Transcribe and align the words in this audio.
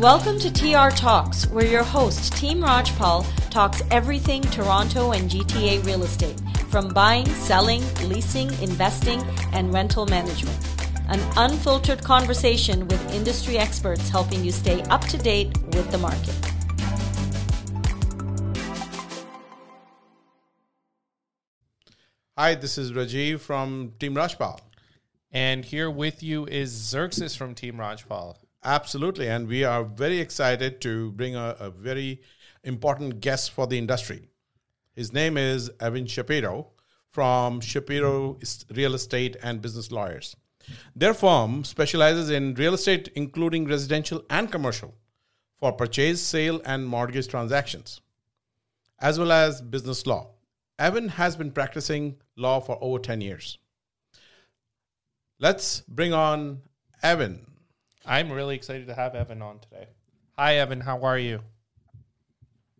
Welcome 0.00 0.38
to 0.40 0.52
TR 0.52 0.94
Talks, 0.94 1.46
where 1.46 1.64
your 1.64 1.82
host, 1.82 2.34
Team 2.34 2.60
Rajpal, 2.60 3.24
talks 3.48 3.80
everything 3.90 4.42
Toronto 4.42 5.12
and 5.12 5.30
GTA 5.30 5.82
real 5.86 6.02
estate, 6.02 6.38
from 6.68 6.88
buying, 6.88 7.24
selling, 7.24 7.82
leasing, 8.06 8.48
investing, 8.62 9.22
and 9.54 9.72
rental 9.72 10.04
management. 10.04 10.54
An 11.08 11.18
unfiltered 11.38 12.04
conversation 12.04 12.86
with 12.88 13.14
industry 13.14 13.56
experts 13.56 14.10
helping 14.10 14.44
you 14.44 14.52
stay 14.52 14.82
up 14.82 15.00
to 15.06 15.16
date 15.16 15.56
with 15.68 15.90
the 15.90 15.96
market. 15.96 16.34
Hi, 22.36 22.54
this 22.54 22.76
is 22.76 22.92
Rajiv 22.92 23.40
from 23.40 23.94
Team 23.98 24.14
Rajpal. 24.14 24.60
And 25.32 25.64
here 25.64 25.90
with 25.90 26.22
you 26.22 26.44
is 26.44 26.70
Xerxes 26.70 27.34
from 27.34 27.54
Team 27.54 27.76
Rajpal. 27.76 28.36
Absolutely. 28.64 29.28
And 29.28 29.48
we 29.48 29.64
are 29.64 29.84
very 29.84 30.18
excited 30.18 30.80
to 30.82 31.12
bring 31.12 31.36
a, 31.36 31.56
a 31.60 31.70
very 31.70 32.20
important 32.64 33.20
guest 33.20 33.52
for 33.52 33.66
the 33.66 33.78
industry. 33.78 34.28
His 34.94 35.12
name 35.12 35.36
is 35.36 35.70
Evan 35.78 36.06
Shapiro 36.06 36.68
from 37.10 37.60
Shapiro 37.60 38.38
Real 38.74 38.94
Estate 38.94 39.36
and 39.42 39.62
Business 39.62 39.92
Lawyers. 39.92 40.36
Their 40.94 41.14
firm 41.14 41.64
specializes 41.64 42.30
in 42.30 42.54
real 42.54 42.74
estate, 42.74 43.08
including 43.14 43.66
residential 43.66 44.24
and 44.28 44.50
commercial, 44.50 44.94
for 45.58 45.72
purchase, 45.72 46.20
sale, 46.20 46.60
and 46.64 46.86
mortgage 46.86 47.28
transactions, 47.28 48.00
as 48.98 49.18
well 49.18 49.32
as 49.32 49.62
business 49.62 50.06
law. 50.06 50.30
Evan 50.78 51.08
has 51.08 51.36
been 51.36 51.52
practicing 51.52 52.16
law 52.36 52.60
for 52.60 52.78
over 52.80 52.98
10 52.98 53.20
years. 53.20 53.58
Let's 55.38 55.82
bring 55.82 56.12
on 56.12 56.62
Evan. 57.02 57.46
I'm 58.08 58.30
really 58.30 58.54
excited 58.54 58.86
to 58.86 58.94
have 58.94 59.16
Evan 59.16 59.42
on 59.42 59.58
today. 59.58 59.88
Hi, 60.38 60.56
Evan. 60.58 60.80
How 60.80 61.02
are 61.02 61.18
you? 61.18 61.40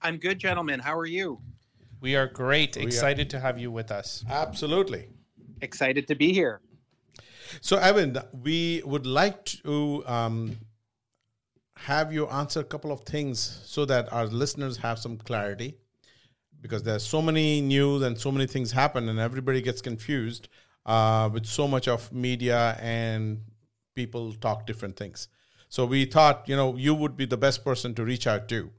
I'm 0.00 0.18
good, 0.18 0.38
gentlemen. 0.38 0.78
How 0.78 0.96
are 0.96 1.06
you? 1.06 1.40
We 2.00 2.14
are 2.14 2.28
great. 2.28 2.76
excited 2.76 3.28
to 3.30 3.40
have 3.40 3.58
you 3.58 3.72
with 3.72 3.90
us. 3.90 4.24
Absolutely. 4.30 5.08
Excited 5.62 6.06
to 6.08 6.14
be 6.14 6.32
here. 6.32 6.60
So, 7.60 7.76
Evan, 7.76 8.18
we 8.40 8.82
would 8.84 9.04
like 9.04 9.44
to 9.64 10.04
um, 10.06 10.58
have 11.74 12.12
you 12.12 12.28
answer 12.28 12.60
a 12.60 12.64
couple 12.64 12.92
of 12.92 13.00
things 13.00 13.62
so 13.64 13.84
that 13.84 14.12
our 14.12 14.26
listeners 14.26 14.76
have 14.76 15.00
some 15.00 15.16
clarity 15.16 15.76
because 16.60 16.84
there's 16.84 17.04
so 17.04 17.20
many 17.20 17.60
news 17.60 18.02
and 18.02 18.16
so 18.16 18.30
many 18.30 18.46
things 18.46 18.70
happen 18.70 19.08
and 19.08 19.18
everybody 19.18 19.60
gets 19.60 19.80
confused 19.80 20.48
uh, 20.84 21.28
with 21.32 21.46
so 21.46 21.66
much 21.66 21.88
of 21.88 22.12
media 22.12 22.78
and 22.80 23.40
people 23.96 24.32
talk 24.34 24.66
different 24.66 24.96
things. 24.96 25.28
So 25.68 25.84
we 25.84 26.04
thought 26.04 26.44
you 26.46 26.54
know 26.54 26.76
you 26.76 26.94
would 26.94 27.16
be 27.16 27.26
the 27.26 27.36
best 27.36 27.64
person 27.64 27.94
to 27.94 28.04
reach 28.04 28.26
out 28.26 28.48
to. 28.50 28.70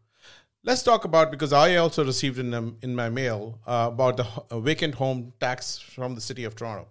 Let's 0.63 0.83
talk 0.83 1.05
about 1.05 1.31
because 1.31 1.53
i 1.53 1.75
also 1.75 2.03
received 2.03 2.39
in, 2.39 2.53
um, 2.53 2.77
in 2.81 2.95
my 2.95 3.09
mail 3.09 3.59
uh, 3.65 3.89
about 3.91 4.17
the 4.17 4.27
uh, 4.49 4.59
vacant 4.59 4.95
home 4.95 5.33
tax 5.39 5.77
from 5.77 6.15
the 6.15 6.21
city 6.21 6.43
of 6.45 6.55
toronto. 6.55 6.87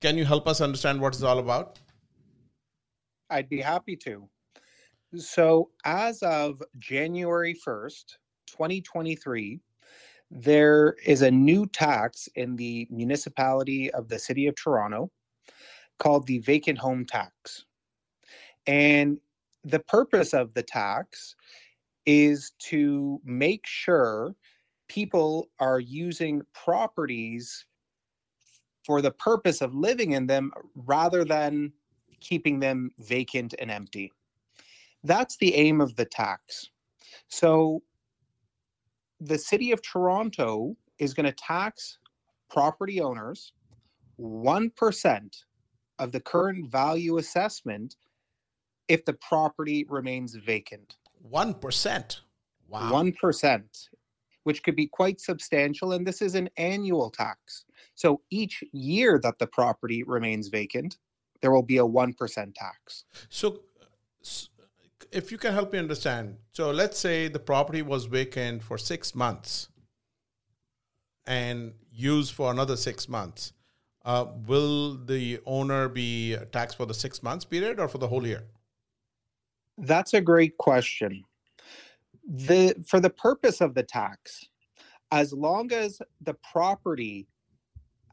Can 0.00 0.18
you 0.18 0.24
help 0.24 0.46
us 0.46 0.60
understand 0.60 1.00
what 1.00 1.14
it's 1.14 1.22
all 1.22 1.38
about? 1.38 1.78
I'd 3.30 3.48
be 3.48 3.60
happy 3.60 3.96
to. 4.08 4.28
So 5.16 5.70
as 5.84 6.22
of 6.22 6.62
january 6.78 7.54
1st 7.66 8.18
2023 8.46 9.60
there 10.30 10.96
is 11.04 11.22
a 11.22 11.30
new 11.30 11.66
tax 11.66 12.28
in 12.34 12.56
the 12.56 12.86
municipality 12.90 13.90
of 13.92 14.08
the 14.08 14.18
city 14.18 14.46
of 14.48 14.54
Toronto 14.56 15.10
called 15.98 16.26
the 16.26 16.38
vacant 16.38 16.78
home 16.78 17.04
tax. 17.04 17.64
And 18.66 19.18
the 19.64 19.80
purpose 19.80 20.34
of 20.34 20.54
the 20.54 20.62
tax 20.62 21.34
is 22.04 22.52
to 22.58 23.20
make 23.24 23.66
sure 23.66 24.34
people 24.88 25.48
are 25.58 25.80
using 25.80 26.42
properties 26.52 27.66
for 28.84 29.02
the 29.02 29.10
purpose 29.10 29.60
of 29.60 29.74
living 29.74 30.12
in 30.12 30.26
them 30.26 30.52
rather 30.74 31.24
than 31.24 31.72
keeping 32.20 32.60
them 32.60 32.90
vacant 33.00 33.54
and 33.58 33.70
empty. 33.70 34.12
That's 35.02 35.36
the 35.36 35.54
aim 35.54 35.80
of 35.80 35.96
the 35.96 36.04
tax. 36.04 36.70
So 37.28 37.82
the 39.20 39.38
city 39.38 39.72
of 39.72 39.82
Toronto 39.82 40.76
is 40.98 41.14
going 41.14 41.26
to 41.26 41.32
tax 41.32 41.98
property 42.48 43.00
owners 43.00 43.52
1% 44.20 45.44
of 45.98 46.12
the 46.12 46.20
current 46.20 46.70
value 46.70 47.18
assessment 47.18 47.96
if 48.88 49.04
the 49.04 49.14
property 49.14 49.84
remains 49.88 50.34
vacant. 50.34 50.96
1%. 51.30 52.20
Wow. 52.68 52.90
1%, 52.92 53.88
which 54.44 54.62
could 54.62 54.76
be 54.76 54.86
quite 54.86 55.20
substantial. 55.20 55.92
And 55.92 56.06
this 56.06 56.22
is 56.22 56.34
an 56.34 56.48
annual 56.56 57.10
tax. 57.10 57.64
So 57.94 58.20
each 58.30 58.62
year 58.72 59.18
that 59.22 59.38
the 59.38 59.46
property 59.46 60.02
remains 60.02 60.48
vacant, 60.48 60.98
there 61.40 61.52
will 61.52 61.62
be 61.62 61.78
a 61.78 61.84
1% 61.84 62.54
tax. 62.54 63.04
So, 63.28 63.60
if 65.12 65.30
you 65.30 65.38
can 65.38 65.52
help 65.52 65.72
me 65.72 65.78
understand, 65.78 66.36
so 66.52 66.70
let's 66.70 66.98
say 66.98 67.28
the 67.28 67.38
property 67.38 67.82
was 67.82 68.06
vacant 68.06 68.62
for 68.62 68.76
six 68.76 69.14
months 69.14 69.68
and 71.26 71.74
used 71.92 72.34
for 72.34 72.50
another 72.50 72.76
six 72.76 73.08
months. 73.08 73.52
Uh, 74.06 74.26
will 74.46 74.94
the 74.94 75.40
owner 75.46 75.88
be 75.88 76.36
taxed 76.52 76.76
for 76.76 76.86
the 76.86 76.94
six 76.94 77.24
months 77.24 77.44
period 77.44 77.80
or 77.80 77.88
for 77.88 77.98
the 77.98 78.06
whole 78.06 78.24
year? 78.24 78.44
That's 79.78 80.14
a 80.14 80.20
great 80.20 80.56
question. 80.58 81.24
The 82.28 82.74
for 82.86 83.00
the 83.00 83.10
purpose 83.10 83.60
of 83.60 83.74
the 83.74 83.82
tax, 83.82 84.48
as 85.10 85.32
long 85.32 85.72
as 85.72 86.00
the 86.22 86.34
property 86.34 87.26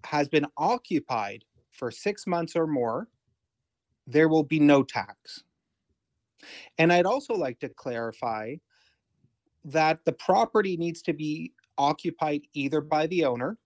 has 0.03 0.27
been 0.27 0.47
occupied 0.57 1.45
for 1.71 1.91
six 1.91 2.25
months 2.25 2.55
or 2.55 2.65
more, 2.65 3.07
there 4.07 4.29
will 4.29 4.43
be 4.43 4.59
no 4.59 4.83
tax. 4.83 5.43
And 6.79 6.91
I'd 6.91 7.05
also 7.05 7.35
like 7.35 7.59
to 7.59 7.69
clarify 7.69 8.55
that 9.65 9.99
the 10.05 10.11
property 10.13 10.75
needs 10.75 11.01
to 11.03 11.13
be 11.13 11.53
occupied 11.77 12.41
either 12.53 12.81
by 12.81 13.07
the 13.07 13.25
owner, 13.25 13.57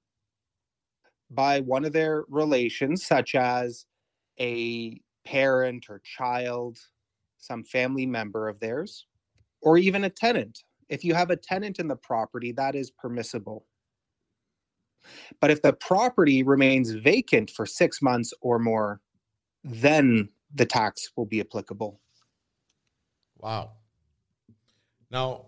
by 1.30 1.60
one 1.60 1.86
of 1.86 1.94
their 1.94 2.24
relations, 2.30 3.06
such 3.06 3.36
as 3.36 3.86
a 4.40 5.00
parent 5.26 5.86
or 5.90 6.02
child, 6.04 6.78
some 7.38 7.64
family 7.64 8.06
member 8.06 8.48
of 8.48 8.60
theirs, 8.60 9.06
or 9.62 9.78
even 9.78 10.06
a 10.06 10.10
tenant. 10.10 10.64
If 10.90 11.04
you 11.04 11.14
have 11.14 11.32
a 11.32 11.36
tenant 11.36 11.80
in 11.80 11.88
the 11.88 11.96
property, 11.96 12.52
that 12.54 12.76
is 12.76 12.92
permissible. 12.92 13.66
But 15.42 15.52
if 15.52 15.62
the 15.62 15.74
property 15.74 16.44
remains 16.44 16.92
vacant 16.92 17.52
for 17.52 17.66
six 17.66 18.02
months 18.02 18.34
or 18.42 18.60
more, 18.60 19.02
then 19.64 20.30
the 20.56 20.66
tax 20.66 21.10
will 21.16 21.26
be 21.26 21.42
applicable. 21.42 22.00
Wow. 23.38 23.72
Now, 25.12 25.46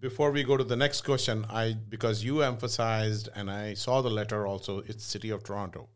before 0.00 0.30
we 0.30 0.42
go 0.44 0.56
to 0.56 0.64
the 0.64 0.76
next 0.76 1.02
question, 1.02 1.46
I 1.48 1.74
because 1.88 2.24
you 2.24 2.42
emphasized 2.42 3.28
and 3.34 3.50
I 3.50 3.74
saw 3.74 4.00
the 4.00 4.10
letter 4.10 4.46
also, 4.46 4.80
it's 4.86 5.04
City 5.04 5.30
of 5.30 5.42
Toronto. 5.42 5.88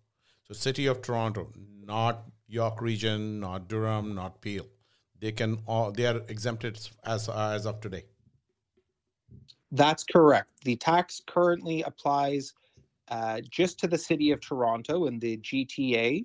So 0.45 0.55
City 0.55 0.87
of 0.87 1.03
Toronto, 1.03 1.51
not 1.85 2.25
York 2.49 2.81
Region, 2.81 3.41
not 3.41 3.69
Durham, 3.69 4.15
not 4.15 4.41
Peel. 4.41 4.67
They 5.21 5.33
can 5.33 5.63
all 5.67 5.93
they 5.93 6.07
are 6.07 6.23
exempted 6.29 6.79
as 7.05 7.29
as 7.29 7.67
of 7.67 7.81
today. 7.81 8.05
That's 9.71 10.05
correct. 10.05 10.51
The 10.65 10.77
tax 10.77 11.23
currently 11.27 11.83
applies 11.83 12.53
uh, 13.09 13.41
just 13.49 13.79
to 13.81 13.87
the 13.87 13.99
city 13.99 14.31
of 14.31 14.41
Toronto 14.41 15.07
and 15.07 15.21
the 15.21 15.39
GTA, 15.39 16.25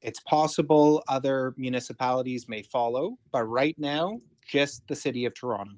it's 0.00 0.20
possible 0.20 1.02
other 1.08 1.54
municipalities 1.56 2.48
may 2.48 2.62
follow, 2.62 3.18
but 3.30 3.44
right 3.44 3.78
now, 3.78 4.20
just 4.46 4.86
the 4.88 4.96
city 4.96 5.24
of 5.24 5.34
Toronto. 5.34 5.76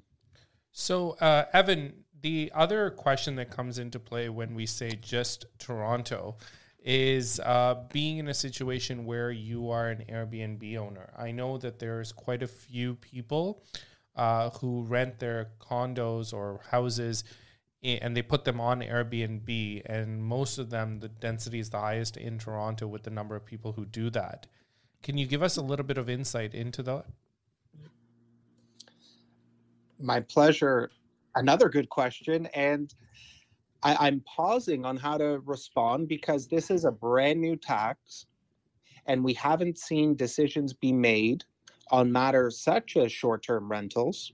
So, 0.77 1.11
uh, 1.21 1.45
Evan, 1.53 2.03
the 2.21 2.51
other 2.53 2.89
question 2.89 3.37
that 3.37 3.49
comes 3.49 3.79
into 3.79 3.97
play 3.97 4.27
when 4.27 4.53
we 4.53 4.65
say 4.65 4.89
just 5.01 5.45
Toronto 5.57 6.35
is 6.83 7.39
uh, 7.39 7.85
being 7.93 8.17
in 8.17 8.27
a 8.27 8.33
situation 8.33 9.05
where 9.05 9.31
you 9.31 9.69
are 9.69 9.87
an 9.87 10.03
Airbnb 10.09 10.75
owner. 10.75 11.13
I 11.17 11.31
know 11.31 11.57
that 11.59 11.79
there's 11.79 12.11
quite 12.11 12.43
a 12.43 12.47
few 12.47 12.95
people 12.95 13.63
uh, 14.17 14.49
who 14.49 14.83
rent 14.83 15.17
their 15.17 15.51
condos 15.61 16.33
or 16.33 16.59
houses 16.69 17.23
and 17.81 18.15
they 18.15 18.21
put 18.21 18.43
them 18.43 18.59
on 18.59 18.81
Airbnb, 18.81 19.81
and 19.85 20.21
most 20.21 20.57
of 20.57 20.71
them, 20.71 20.99
the 20.99 21.07
density 21.07 21.59
is 21.59 21.69
the 21.69 21.79
highest 21.79 22.17
in 22.17 22.37
Toronto 22.37 22.85
with 22.85 23.03
the 23.03 23.11
number 23.11 23.37
of 23.37 23.45
people 23.45 23.71
who 23.71 23.85
do 23.85 24.09
that. 24.09 24.47
Can 25.03 25.17
you 25.17 25.25
give 25.25 25.43
us 25.43 25.55
a 25.55 25.61
little 25.61 25.85
bit 25.85 25.97
of 25.97 26.09
insight 26.09 26.53
into 26.53 26.83
that? 26.83 27.05
My 29.99 30.19
pleasure. 30.19 30.91
Another 31.35 31.69
good 31.69 31.89
question. 31.89 32.47
And 32.47 32.93
I, 33.83 34.07
am 34.07 34.21
pausing 34.21 34.85
on 34.85 34.97
how 34.97 35.17
to 35.17 35.41
respond 35.45 36.07
because 36.07 36.47
this 36.47 36.71
is 36.71 36.85
a 36.85 36.91
brand 36.91 37.39
new 37.39 37.55
tax 37.55 38.25
and 39.05 39.23
we 39.23 39.33
haven't 39.33 39.77
seen 39.77 40.15
decisions 40.15 40.73
be 40.73 40.91
made 40.91 41.43
on 41.91 42.11
matters 42.11 42.59
such 42.59 42.97
as 42.97 43.11
short 43.11 43.43
term 43.43 43.69
rentals. 43.69 44.33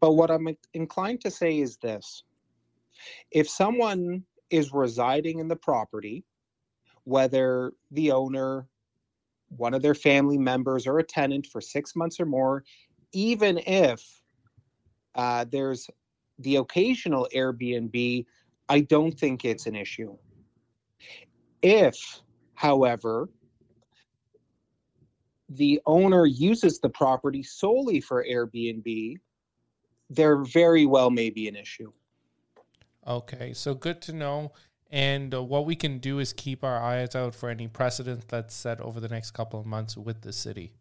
But 0.00 0.12
what 0.12 0.30
I'm 0.30 0.48
inclined 0.74 1.20
to 1.22 1.30
say 1.30 1.58
is 1.58 1.76
this 1.76 2.24
if 3.30 3.48
someone 3.48 4.24
is 4.50 4.72
residing 4.72 5.38
in 5.38 5.48
the 5.48 5.56
property, 5.56 6.24
whether 7.04 7.72
the 7.90 8.12
owner, 8.12 8.66
one 9.48 9.74
of 9.74 9.82
their 9.82 9.94
family 9.94 10.38
members, 10.38 10.86
or 10.86 10.98
a 10.98 11.04
tenant 11.04 11.46
for 11.46 11.60
six 11.60 11.96
months 11.96 12.20
or 12.20 12.26
more, 12.26 12.64
even 13.12 13.58
if 13.66 14.21
uh, 15.14 15.44
there's 15.50 15.88
the 16.38 16.56
occasional 16.56 17.28
Airbnb, 17.34 18.26
I 18.68 18.80
don't 18.80 19.18
think 19.18 19.44
it's 19.44 19.66
an 19.66 19.76
issue. 19.76 20.16
If, 21.62 22.20
however, 22.54 23.28
the 25.48 25.80
owner 25.86 26.26
uses 26.26 26.80
the 26.80 26.88
property 26.88 27.42
solely 27.42 28.00
for 28.00 28.24
Airbnb, 28.24 29.16
there 30.10 30.44
very 30.44 30.86
well 30.86 31.10
may 31.10 31.30
be 31.30 31.48
an 31.48 31.56
issue. 31.56 31.92
Okay, 33.06 33.52
so 33.52 33.74
good 33.74 34.00
to 34.02 34.12
know. 34.12 34.52
And 34.90 35.34
uh, 35.34 35.42
what 35.42 35.64
we 35.64 35.74
can 35.74 35.98
do 35.98 36.18
is 36.18 36.34
keep 36.34 36.62
our 36.62 36.78
eyes 36.78 37.14
out 37.14 37.34
for 37.34 37.48
any 37.48 37.66
precedent 37.66 38.28
that's 38.28 38.54
set 38.54 38.80
over 38.80 39.00
the 39.00 39.08
next 39.08 39.30
couple 39.30 39.58
of 39.58 39.64
months 39.64 39.96
with 39.96 40.20
the 40.20 40.32
city. 40.32 40.72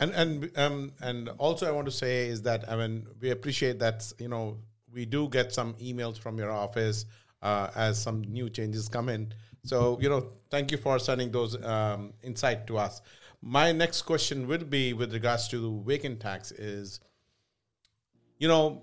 And 0.00 0.12
and 0.12 0.58
um 0.58 0.92
and 1.00 1.28
also 1.38 1.66
I 1.68 1.70
want 1.70 1.86
to 1.86 1.92
say 1.92 2.26
is 2.28 2.42
that 2.42 2.70
I 2.70 2.76
mean 2.76 3.06
we 3.20 3.30
appreciate 3.30 3.78
that 3.80 4.10
you 4.18 4.28
know 4.28 4.58
we 4.92 5.04
do 5.04 5.28
get 5.28 5.52
some 5.52 5.74
emails 5.74 6.18
from 6.18 6.38
your 6.38 6.50
office 6.50 7.04
uh, 7.42 7.70
as 7.74 8.00
some 8.00 8.22
new 8.22 8.50
changes 8.50 8.88
come 8.88 9.08
in. 9.08 9.32
So 9.64 9.98
you 10.00 10.08
know 10.08 10.32
thank 10.50 10.72
you 10.72 10.78
for 10.78 10.98
sending 10.98 11.30
those 11.30 11.62
um, 11.64 12.14
insight 12.22 12.66
to 12.68 12.78
us. 12.78 13.02
My 13.42 13.72
next 13.72 14.02
question 14.02 14.46
would 14.48 14.68
be 14.68 14.92
with 14.92 15.14
regards 15.14 15.48
to 15.48 15.58
the 15.58 15.82
vacant 15.84 16.20
tax 16.20 16.52
is, 16.52 17.00
you 18.38 18.48
know, 18.48 18.82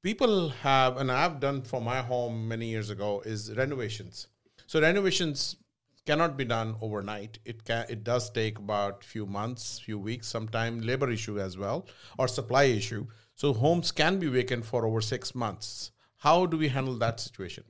people 0.00 0.50
have, 0.50 0.96
and 0.96 1.10
I've 1.10 1.40
done 1.40 1.62
for 1.62 1.80
my 1.80 2.00
home 2.00 2.46
many 2.46 2.68
years 2.68 2.90
ago, 2.90 3.20
is 3.24 3.52
renovations. 3.56 4.28
So 4.68 4.80
renovations 4.80 5.56
cannot 6.06 6.36
be 6.36 6.44
done 6.44 6.76
overnight. 6.80 7.38
It 7.44 7.64
can 7.64 7.86
it 7.88 8.04
does 8.04 8.30
take 8.30 8.58
about 8.58 9.04
few 9.04 9.26
months, 9.26 9.78
few 9.78 9.98
weeks, 9.98 10.28
sometime 10.28 10.80
labor 10.80 11.10
issue 11.10 11.38
as 11.40 11.56
well, 11.58 11.86
or 12.18 12.28
supply 12.28 12.64
issue. 12.64 13.06
So 13.34 13.52
homes 13.52 13.90
can 13.92 14.18
be 14.18 14.28
vacant 14.28 14.64
for 14.64 14.86
over 14.86 15.00
six 15.00 15.34
months. 15.34 15.90
How 16.18 16.46
do 16.46 16.56
we 16.56 16.68
handle 16.68 16.96
that 16.98 17.20
situation? 17.20 17.64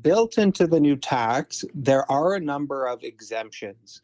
built 0.00 0.38
into 0.38 0.66
the 0.66 0.78
new 0.78 0.96
tax, 0.96 1.64
there 1.74 2.10
are 2.10 2.34
a 2.34 2.40
number 2.40 2.86
of 2.86 3.02
exemptions 3.02 4.02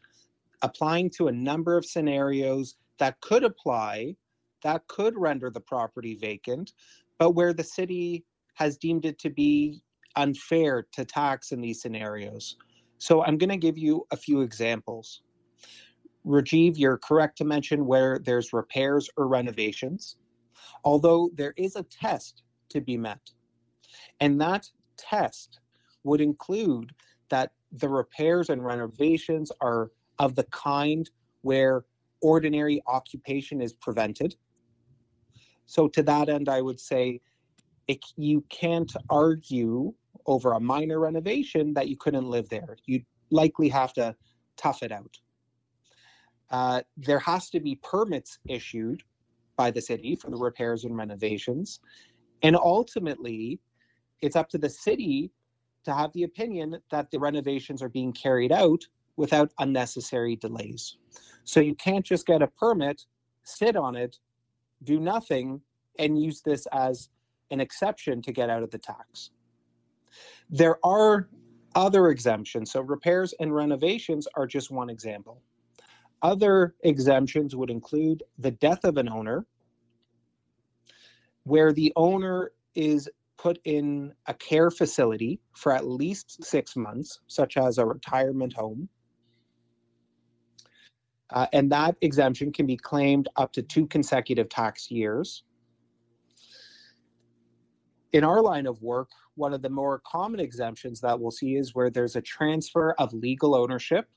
applying 0.61 1.09
to 1.09 1.27
a 1.27 1.31
number 1.31 1.77
of 1.77 1.85
scenarios 1.85 2.75
that 2.97 3.19
could 3.21 3.43
apply, 3.43 4.15
that 4.61 4.85
could 4.87 5.17
render 5.17 5.49
the 5.49 5.59
property 5.59 6.15
vacant, 6.15 6.73
but 7.17 7.31
where 7.31 7.53
the 7.53 7.63
city 7.63 8.25
has 8.55 8.77
deemed 8.77 9.05
it 9.05 9.17
to 9.19 9.29
be 9.29 9.81
unfair 10.15 10.85
to 10.93 11.05
tax 11.05 11.51
in 11.51 11.61
these 11.61 11.81
scenarios. 11.81 12.57
So 12.97 13.23
I'm 13.23 13.37
going 13.37 13.49
to 13.49 13.57
give 13.57 13.77
you 13.77 14.05
a 14.11 14.17
few 14.17 14.41
examples. 14.41 15.21
Rajiv, 16.25 16.77
you're 16.77 16.97
correct 16.97 17.37
to 17.37 17.45
mention 17.45 17.85
where 17.85 18.19
there's 18.19 18.51
repairs 18.53 19.09
or 19.17 19.27
renovations, 19.27 20.17
although 20.83 21.29
there 21.33 21.53
is 21.57 21.75
a 21.75 21.83
test 21.83 22.43
to 22.69 22.81
be 22.81 22.97
met. 22.97 23.31
And 24.19 24.39
that 24.41 24.69
test 24.97 25.59
would 26.03 26.21
include 26.21 26.93
that 27.29 27.51
the 27.71 27.89
repairs 27.89 28.49
and 28.49 28.63
renovations 28.63 29.51
are 29.61 29.91
of 30.17 30.35
the 30.35 30.43
kind 30.45 31.09
where 31.41 31.85
ordinary 32.21 32.81
occupation 32.87 33.61
is 33.61 33.73
prevented. 33.73 34.35
So, 35.65 35.87
to 35.89 36.03
that 36.03 36.29
end, 36.29 36.49
I 36.49 36.61
would 36.61 36.79
say 36.79 37.21
it, 37.87 37.99
you 38.17 38.43
can't 38.49 38.91
argue 39.09 39.93
over 40.25 40.53
a 40.53 40.59
minor 40.59 40.99
renovation 40.99 41.73
that 41.73 41.87
you 41.87 41.97
couldn't 41.97 42.29
live 42.29 42.49
there. 42.49 42.77
You'd 42.85 43.05
likely 43.31 43.69
have 43.69 43.93
to 43.93 44.15
tough 44.57 44.83
it 44.83 44.91
out. 44.91 45.17
Uh, 46.51 46.81
there 46.97 47.19
has 47.19 47.49
to 47.51 47.59
be 47.59 47.75
permits 47.75 48.39
issued 48.47 49.03
by 49.55 49.69
the 49.71 49.81
city 49.81 50.15
for 50.15 50.29
the 50.29 50.37
repairs 50.37 50.85
and 50.85 50.95
renovations. 50.97 51.79
And 52.41 52.55
ultimately, 52.55 53.59
it's 54.21 54.35
up 54.35 54.49
to 54.49 54.57
the 54.57 54.69
city 54.69 55.31
to 55.85 55.93
have 55.93 56.11
the 56.13 56.23
opinion 56.23 56.79
that 56.91 57.11
the 57.11 57.19
renovations 57.19 57.81
are 57.81 57.89
being 57.89 58.13
carried 58.13 58.51
out 58.51 58.83
without 59.17 59.51
unnecessary 59.59 60.35
delays. 60.35 60.97
So 61.43 61.59
you 61.59 61.75
can't 61.75 62.05
just 62.05 62.25
get 62.25 62.41
a 62.41 62.47
permit, 62.47 63.05
sit 63.43 63.75
on 63.75 63.95
it, 63.95 64.17
do 64.83 64.99
nothing, 64.99 65.61
and 65.97 66.21
use 66.21 66.41
this 66.41 66.65
as 66.71 67.09
an 67.51 67.59
exception 67.59 68.21
to 68.21 68.31
get 68.31 68.49
out 68.49 68.63
of 68.63 68.71
the 68.71 68.77
tax. 68.77 69.31
There 70.49 70.83
are 70.85 71.29
other 71.75 72.09
exemptions. 72.09 72.71
So 72.71 72.81
repairs 72.81 73.33
and 73.39 73.53
renovations 73.53 74.27
are 74.35 74.47
just 74.47 74.71
one 74.71 74.89
example. 74.89 75.41
Other 76.21 76.75
exemptions 76.83 77.55
would 77.55 77.69
include 77.69 78.23
the 78.39 78.51
death 78.51 78.83
of 78.83 78.97
an 78.97 79.07
owner, 79.07 79.45
where 81.43 81.71
the 81.71 81.93
owner 81.95 82.51
is 82.75 83.09
put 83.37 83.59
in 83.63 84.13
a 84.27 84.33
care 84.33 84.69
facility 84.69 85.39
for 85.55 85.71
at 85.71 85.87
least 85.87 86.43
six 86.43 86.75
months, 86.75 87.21
such 87.27 87.55
as 87.55 87.77
a 87.77 87.85
retirement 87.85 88.53
home. 88.53 88.89
Uh, 91.29 91.45
and 91.53 91.71
that 91.71 91.95
exemption 92.01 92.51
can 92.51 92.65
be 92.65 92.75
claimed 92.75 93.29
up 93.37 93.53
to 93.53 93.61
two 93.61 93.87
consecutive 93.87 94.49
tax 94.49 94.91
years. 94.91 95.43
In 98.11 98.23
our 98.23 98.41
line 98.41 98.65
of 98.65 98.81
work, 98.81 99.09
one 99.35 99.53
of 99.53 99.61
the 99.61 99.69
more 99.69 100.01
common 100.05 100.39
exemptions 100.39 100.99
that 101.01 101.19
we'll 101.19 101.31
see 101.31 101.55
is 101.55 101.75
where 101.75 101.89
there's 101.89 102.15
a 102.15 102.21
transfer 102.21 102.93
of 102.93 103.13
legal 103.13 103.55
ownership 103.55 104.07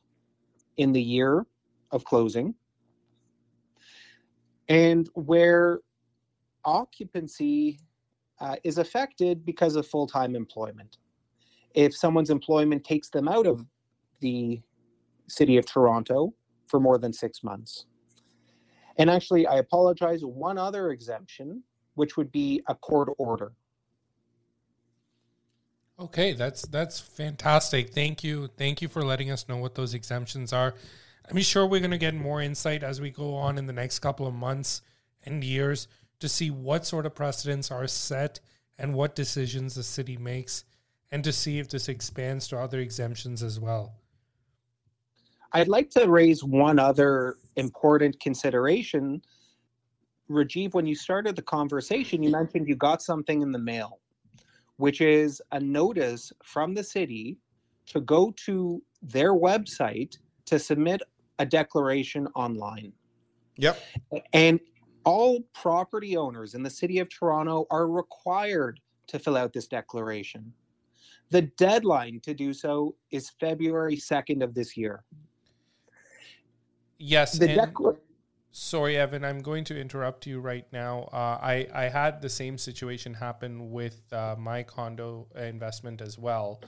in 0.78 0.92
the 0.92 1.02
year 1.02 1.46
of 1.90 2.04
closing, 2.04 2.54
and 4.68 5.10
where 5.14 5.80
occupancy 6.64 7.78
uh, 8.40 8.56
is 8.64 8.78
affected 8.78 9.44
because 9.44 9.76
of 9.76 9.86
full 9.86 10.06
time 10.06 10.34
employment. 10.34 10.96
If 11.74 11.94
someone's 11.94 12.30
employment 12.30 12.84
takes 12.84 13.10
them 13.10 13.28
out 13.28 13.46
of 13.46 13.64
the 14.20 14.62
city 15.28 15.58
of 15.58 15.66
Toronto 15.66 16.34
for 16.66 16.80
more 16.80 16.98
than 16.98 17.12
six 17.12 17.42
months. 17.42 17.86
And 18.96 19.10
actually, 19.10 19.46
I 19.46 19.56
apologize, 19.56 20.24
one 20.24 20.58
other 20.58 20.90
exemption, 20.90 21.62
which 21.94 22.16
would 22.16 22.30
be 22.32 22.62
a 22.68 22.74
court 22.74 23.08
order. 23.18 23.52
Okay, 26.02 26.32
that's 26.32 26.62
that's 26.62 26.98
fantastic. 26.98 27.94
Thank 27.94 28.24
you. 28.24 28.48
Thank 28.56 28.82
you 28.82 28.88
for 28.88 29.04
letting 29.04 29.30
us 29.30 29.48
know 29.48 29.58
what 29.58 29.76
those 29.76 29.94
exemptions 29.94 30.52
are. 30.52 30.74
I'm 31.30 31.38
sure 31.38 31.64
we're 31.64 31.78
going 31.78 31.92
to 31.92 31.98
get 31.98 32.12
more 32.12 32.42
insight 32.42 32.82
as 32.82 33.00
we 33.00 33.10
go 33.10 33.36
on 33.36 33.56
in 33.56 33.68
the 33.68 33.72
next 33.72 34.00
couple 34.00 34.26
of 34.26 34.34
months 34.34 34.82
and 35.22 35.44
years 35.44 35.86
to 36.18 36.28
see 36.28 36.50
what 36.50 36.84
sort 36.84 37.06
of 37.06 37.14
precedents 37.14 37.70
are 37.70 37.86
set 37.86 38.40
and 38.78 38.94
what 38.94 39.14
decisions 39.14 39.76
the 39.76 39.84
city 39.84 40.16
makes, 40.16 40.64
and 41.12 41.22
to 41.22 41.32
see 41.32 41.60
if 41.60 41.68
this 41.68 41.88
expands 41.88 42.48
to 42.48 42.58
other 42.58 42.80
exemptions 42.80 43.40
as 43.40 43.60
well. 43.60 43.94
I'd 45.52 45.68
like 45.68 45.90
to 45.90 46.08
raise 46.08 46.42
one 46.42 46.80
other 46.80 47.36
important 47.54 48.18
consideration. 48.18 49.22
Rajiv, 50.28 50.74
when 50.74 50.86
you 50.86 50.96
started 50.96 51.36
the 51.36 51.42
conversation, 51.42 52.24
you 52.24 52.30
mentioned 52.30 52.66
you 52.66 52.74
got 52.74 53.02
something 53.02 53.42
in 53.42 53.52
the 53.52 53.58
mail, 53.60 54.00
which 54.82 55.00
is 55.00 55.40
a 55.52 55.60
notice 55.60 56.32
from 56.42 56.74
the 56.74 56.82
city 56.82 57.38
to 57.86 58.00
go 58.00 58.32
to 58.32 58.82
their 59.00 59.32
website 59.32 60.18
to 60.44 60.58
submit 60.58 61.00
a 61.38 61.46
declaration 61.46 62.26
online. 62.34 62.92
Yep. 63.58 63.80
And 64.32 64.58
all 65.04 65.42
property 65.54 66.16
owners 66.16 66.54
in 66.54 66.64
the 66.64 66.70
city 66.70 66.98
of 66.98 67.08
Toronto 67.08 67.64
are 67.70 67.86
required 67.86 68.80
to 69.06 69.20
fill 69.20 69.36
out 69.36 69.52
this 69.52 69.68
declaration. 69.68 70.52
The 71.30 71.42
deadline 71.42 72.18
to 72.24 72.34
do 72.34 72.52
so 72.52 72.96
is 73.12 73.30
February 73.38 73.96
2nd 73.96 74.42
of 74.42 74.52
this 74.52 74.76
year. 74.76 75.04
Yes. 76.98 77.38
The 77.38 77.46
declaration. 77.46 78.02
Sorry, 78.54 78.98
Evan, 78.98 79.24
I'm 79.24 79.40
going 79.40 79.64
to 79.64 79.80
interrupt 79.80 80.26
you 80.26 80.38
right 80.38 80.66
now. 80.74 81.08
Uh, 81.10 81.38
I, 81.40 81.66
I 81.72 81.84
had 81.84 82.20
the 82.20 82.28
same 82.28 82.58
situation 82.58 83.14
happen 83.14 83.70
with 83.70 84.02
uh, 84.12 84.36
my 84.38 84.62
condo 84.62 85.26
investment 85.34 86.02
as 86.02 86.18
well. 86.18 86.60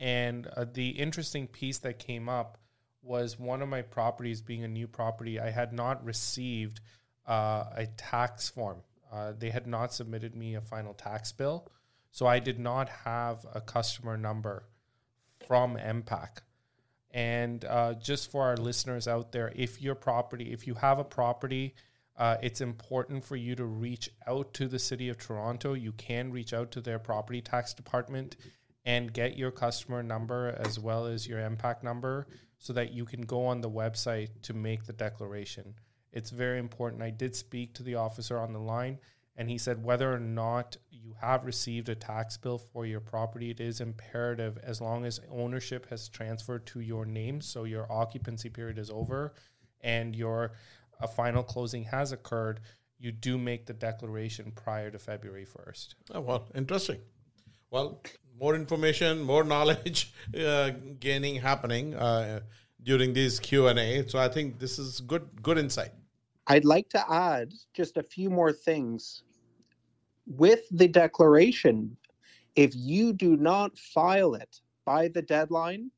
And 0.00 0.48
uh, 0.48 0.64
the 0.72 0.88
interesting 0.88 1.46
piece 1.46 1.78
that 1.78 2.00
came 2.00 2.28
up 2.28 2.58
was 3.00 3.38
one 3.38 3.62
of 3.62 3.68
my 3.68 3.80
properties 3.80 4.42
being 4.42 4.64
a 4.64 4.68
new 4.68 4.88
property, 4.88 5.38
I 5.38 5.50
had 5.50 5.72
not 5.72 6.04
received 6.04 6.80
uh, 7.28 7.64
a 7.76 7.86
tax 7.96 8.48
form. 8.48 8.82
Uh, 9.12 9.32
they 9.38 9.50
had 9.50 9.68
not 9.68 9.94
submitted 9.94 10.34
me 10.34 10.56
a 10.56 10.60
final 10.60 10.94
tax 10.94 11.30
bill, 11.30 11.68
so 12.10 12.26
I 12.26 12.40
did 12.40 12.58
not 12.58 12.88
have 12.88 13.46
a 13.54 13.60
customer 13.60 14.16
number 14.16 14.64
from 15.46 15.76
MPAC. 15.76 16.40
And 17.12 17.64
uh, 17.64 17.94
just 17.94 18.30
for 18.30 18.44
our 18.44 18.56
listeners 18.56 19.08
out 19.08 19.32
there, 19.32 19.52
if 19.56 19.82
your 19.82 19.94
property, 19.94 20.52
if 20.52 20.66
you 20.66 20.74
have 20.74 20.98
a 20.98 21.04
property, 21.04 21.74
uh, 22.16 22.36
it's 22.42 22.60
important 22.60 23.24
for 23.24 23.36
you 23.36 23.56
to 23.56 23.64
reach 23.64 24.10
out 24.26 24.52
to 24.54 24.68
the 24.68 24.78
city 24.78 25.08
of 25.08 25.18
Toronto. 25.18 25.72
You 25.72 25.92
can 25.92 26.30
reach 26.30 26.52
out 26.52 26.70
to 26.72 26.80
their 26.80 26.98
property 26.98 27.40
tax 27.40 27.74
department 27.74 28.36
and 28.84 29.12
get 29.12 29.36
your 29.36 29.50
customer 29.50 30.02
number 30.02 30.56
as 30.58 30.78
well 30.78 31.06
as 31.06 31.26
your 31.26 31.40
MPAC 31.40 31.82
number 31.82 32.26
so 32.58 32.72
that 32.74 32.92
you 32.92 33.04
can 33.04 33.22
go 33.22 33.46
on 33.46 33.60
the 33.60 33.70
website 33.70 34.28
to 34.42 34.54
make 34.54 34.84
the 34.84 34.92
declaration. 34.92 35.74
It's 36.12 36.30
very 36.30 36.58
important. 36.58 37.02
I 37.02 37.10
did 37.10 37.34
speak 37.34 37.74
to 37.74 37.82
the 37.82 37.94
officer 37.94 38.38
on 38.38 38.52
the 38.52 38.58
line, 38.58 38.98
and 39.36 39.48
he 39.48 39.58
said 39.58 39.82
whether 39.82 40.12
or 40.12 40.20
not 40.20 40.76
you 40.90 41.14
have 41.20 41.44
received 41.44 41.88
a 41.88 41.94
tax 41.94 42.36
bill 42.36 42.58
for 42.58 42.86
your 42.86 43.00
property, 43.00 43.50
it 43.50 43.60
is 43.60 43.80
imperative 43.80 44.58
as 44.62 44.80
long 44.80 45.04
as 45.04 45.20
ownership 45.30 45.88
has 45.88 46.08
transferred 46.08 46.66
to 46.66 46.80
your 46.80 47.04
name, 47.04 47.40
so 47.40 47.64
your 47.64 47.90
occupancy 47.90 48.48
period 48.48 48.78
is 48.78 48.90
over, 48.90 49.34
and 49.80 50.14
your 50.14 50.52
a 51.00 51.08
final 51.08 51.42
closing 51.42 51.84
has 51.84 52.12
occurred, 52.12 52.60
you 52.98 53.10
do 53.10 53.38
make 53.38 53.66
the 53.66 53.72
declaration 53.72 54.52
prior 54.54 54.90
to 54.90 54.98
February 54.98 55.46
1st. 55.46 55.94
Oh, 56.14 56.20
well, 56.20 56.48
interesting. 56.54 56.98
Well, 57.70 58.02
more 58.38 58.54
information, 58.54 59.22
more 59.22 59.44
knowledge 59.54 60.12
uh, 60.38 60.70
gaining 60.98 61.36
happening 61.36 61.94
uh, 61.94 62.40
during 62.82 63.14
these 63.14 63.40
Q 63.40 63.68
and 63.68 63.78
A. 63.78 64.08
So 64.08 64.18
I 64.18 64.28
think 64.28 64.58
this 64.58 64.78
is 64.78 65.00
good, 65.00 65.42
good 65.42 65.58
insight. 65.58 65.92
I'd 66.46 66.64
like 66.64 66.88
to 66.90 67.12
add 67.12 67.52
just 67.74 67.96
a 67.96 68.02
few 68.02 68.30
more 68.30 68.52
things 68.52 69.22
with 70.26 70.62
the 70.70 70.88
declaration. 70.88 71.96
If 72.56 72.72
you 72.74 73.12
do 73.12 73.36
not 73.36 73.78
file 73.78 74.34
it 74.34 74.60
by 74.84 75.08
the 75.08 75.22
deadline, 75.22 75.90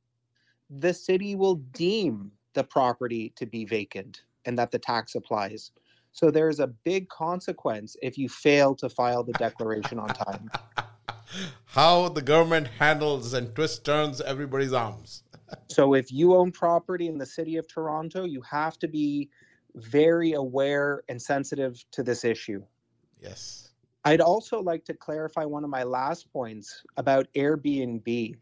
the 0.70 0.92
city 0.92 1.34
will 1.34 1.56
deem 1.56 2.32
the 2.54 2.64
property 2.64 3.32
to 3.36 3.46
be 3.46 3.64
vacant 3.64 4.22
and 4.44 4.58
that 4.58 4.70
the 4.70 4.78
tax 4.78 5.14
applies. 5.14 5.72
So 6.12 6.30
there's 6.30 6.60
a 6.60 6.66
big 6.66 7.08
consequence 7.08 7.96
if 8.02 8.18
you 8.18 8.28
fail 8.28 8.74
to 8.76 8.88
file 8.88 9.24
the 9.24 9.32
declaration 9.32 9.98
on 9.98 10.08
time. 10.08 10.50
How 11.64 12.10
the 12.10 12.20
government 12.20 12.68
handles 12.78 13.32
and 13.32 13.54
twists 13.54 13.78
turns 13.78 14.20
everybody's 14.20 14.74
arms. 14.74 15.22
so 15.68 15.94
if 15.94 16.12
you 16.12 16.34
own 16.34 16.52
property 16.52 17.08
in 17.08 17.16
the 17.16 17.24
city 17.24 17.56
of 17.56 17.66
Toronto, 17.66 18.24
you 18.24 18.42
have 18.42 18.78
to 18.80 18.88
be 18.88 19.30
very 19.74 20.32
aware 20.32 21.02
and 21.08 21.20
sensitive 21.20 21.84
to 21.92 22.02
this 22.02 22.24
issue. 22.24 22.62
Yes. 23.20 23.70
I'd 24.04 24.20
also 24.20 24.60
like 24.60 24.84
to 24.86 24.94
clarify 24.94 25.44
one 25.44 25.64
of 25.64 25.70
my 25.70 25.84
last 25.84 26.32
points 26.32 26.82
about 26.96 27.28
Airbnb 27.36 28.34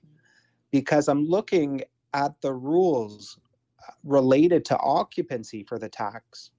because 0.70 1.08
I'm 1.08 1.26
looking 1.26 1.82
at 2.14 2.40
the 2.40 2.52
rules 2.52 3.38
uh, 3.86 3.92
related 4.04 4.64
to 4.66 4.78
occupancy 4.78 5.64
for 5.64 5.78
the 5.78 5.88
tax. 5.88 6.50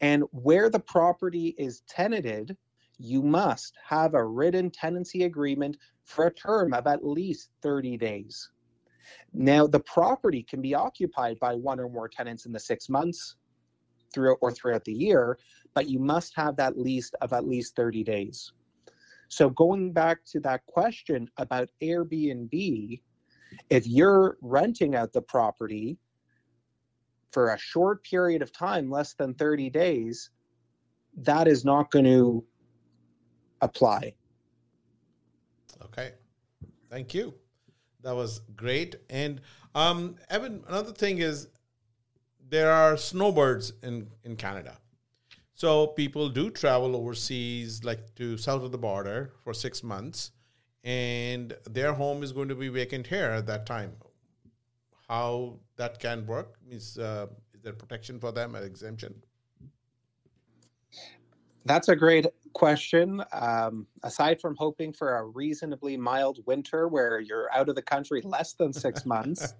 And 0.00 0.24
where 0.30 0.70
the 0.70 0.80
property 0.80 1.54
is 1.58 1.82
tenanted, 1.88 2.56
you 2.98 3.22
must 3.22 3.74
have 3.86 4.14
a 4.14 4.24
written 4.24 4.70
tenancy 4.70 5.24
agreement 5.24 5.76
for 6.04 6.26
a 6.26 6.34
term 6.34 6.72
of 6.72 6.86
at 6.86 7.04
least 7.04 7.50
30 7.62 7.96
days. 7.98 8.50
Now, 9.32 9.66
the 9.66 9.80
property 9.80 10.42
can 10.42 10.62
be 10.62 10.74
occupied 10.74 11.38
by 11.38 11.54
one 11.54 11.80
or 11.80 11.88
more 11.88 12.08
tenants 12.08 12.46
in 12.46 12.52
the 12.52 12.60
six 12.60 12.88
months 12.88 13.36
throughout 14.12 14.38
or 14.40 14.52
throughout 14.52 14.84
the 14.84 14.92
year, 14.92 15.38
but 15.74 15.88
you 15.88 15.98
must 15.98 16.34
have 16.36 16.56
that 16.56 16.78
lease 16.78 17.10
of 17.20 17.32
at 17.32 17.46
least 17.46 17.76
30 17.76 18.04
days. 18.04 18.52
So, 19.28 19.48
going 19.48 19.92
back 19.92 20.18
to 20.26 20.40
that 20.40 20.64
question 20.66 21.28
about 21.38 21.70
Airbnb, 21.82 23.00
if 23.70 23.86
you're 23.86 24.36
renting 24.42 24.94
out 24.94 25.12
the 25.12 25.22
property 25.22 25.98
for 27.30 27.54
a 27.54 27.58
short 27.58 28.04
period 28.04 28.42
of 28.42 28.52
time, 28.52 28.90
less 28.90 29.14
than 29.14 29.32
30 29.34 29.70
days, 29.70 30.30
that 31.16 31.48
is 31.48 31.64
not 31.64 31.90
going 31.90 32.04
to 32.04 32.44
apply. 33.62 34.14
Okay. 35.82 36.12
Thank 36.90 37.14
you. 37.14 37.34
That 38.02 38.14
was 38.14 38.40
great. 38.56 38.96
And 39.08 39.40
um, 39.74 40.16
Evan, 40.28 40.62
another 40.68 40.92
thing 40.92 41.18
is 41.18 41.48
there 42.52 42.70
are 42.70 42.96
snowbirds 42.96 43.72
in, 43.82 44.06
in 44.22 44.36
Canada. 44.36 44.76
So 45.54 45.88
people 45.88 46.28
do 46.28 46.50
travel 46.50 46.94
overseas, 46.94 47.82
like 47.82 48.14
to 48.16 48.36
south 48.36 48.62
of 48.62 48.70
the 48.70 48.78
border 48.78 49.32
for 49.42 49.52
six 49.54 49.82
months, 49.82 50.30
and 50.84 51.56
their 51.68 51.92
home 51.92 52.22
is 52.22 52.30
going 52.30 52.48
to 52.48 52.54
be 52.54 52.68
vacant 52.68 53.08
here 53.08 53.30
at 53.30 53.46
that 53.46 53.66
time 53.66 53.92
how 55.12 55.58
that 55.76 55.98
can 55.98 56.26
work? 56.26 56.56
Is, 56.70 56.98
uh, 56.98 57.26
is 57.52 57.60
there 57.62 57.74
protection 57.74 58.18
for 58.18 58.32
them, 58.32 58.54
an 58.54 58.64
exemption? 58.64 59.12
That's 61.66 61.88
a 61.88 61.96
great 61.96 62.26
question. 62.54 63.22
Um, 63.30 63.86
aside 64.02 64.40
from 64.40 64.56
hoping 64.56 64.90
for 64.92 65.18
a 65.18 65.24
reasonably 65.24 65.98
mild 65.98 66.38
winter 66.46 66.88
where 66.88 67.20
you're 67.20 67.52
out 67.52 67.68
of 67.68 67.74
the 67.74 67.82
country 67.82 68.22
less 68.22 68.54
than 68.54 68.72
six 68.72 69.04
months, 69.14 69.54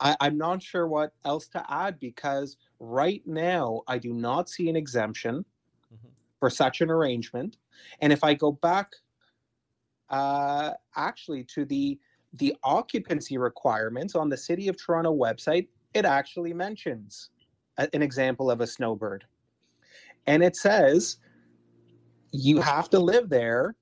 I, 0.00 0.16
am 0.20 0.38
not 0.38 0.62
sure 0.62 0.86
what 0.86 1.12
else 1.24 1.46
to 1.48 1.64
add 1.68 2.00
because 2.00 2.56
right 2.78 3.22
now 3.26 3.82
I 3.86 3.98
do 3.98 4.14
not 4.14 4.48
see 4.48 4.68
an 4.68 4.76
exemption 4.76 5.44
mm-hmm. 5.92 6.08
for 6.38 6.48
such 6.48 6.80
an 6.80 6.90
arrangement. 6.90 7.58
And 8.00 8.12
if 8.12 8.24
I 8.24 8.34
go 8.34 8.52
back 8.52 8.92
uh, 10.08 10.72
actually 10.96 11.44
to 11.44 11.64
the 11.64 11.98
the 12.34 12.54
occupancy 12.62 13.38
requirements 13.38 14.14
on 14.14 14.28
the 14.28 14.36
City 14.36 14.68
of 14.68 14.80
Toronto 14.80 15.12
website, 15.12 15.66
it 15.94 16.04
actually 16.04 16.52
mentions 16.52 17.30
a, 17.76 17.88
an 17.92 18.02
example 18.02 18.52
of 18.52 18.60
a 18.60 18.66
snowbird. 18.66 19.24
And 20.28 20.42
it 20.44 20.54
says 20.54 21.18
you 22.30 22.60
have 22.60 22.88
to 22.90 23.00
live 23.00 23.28
there 23.28 23.74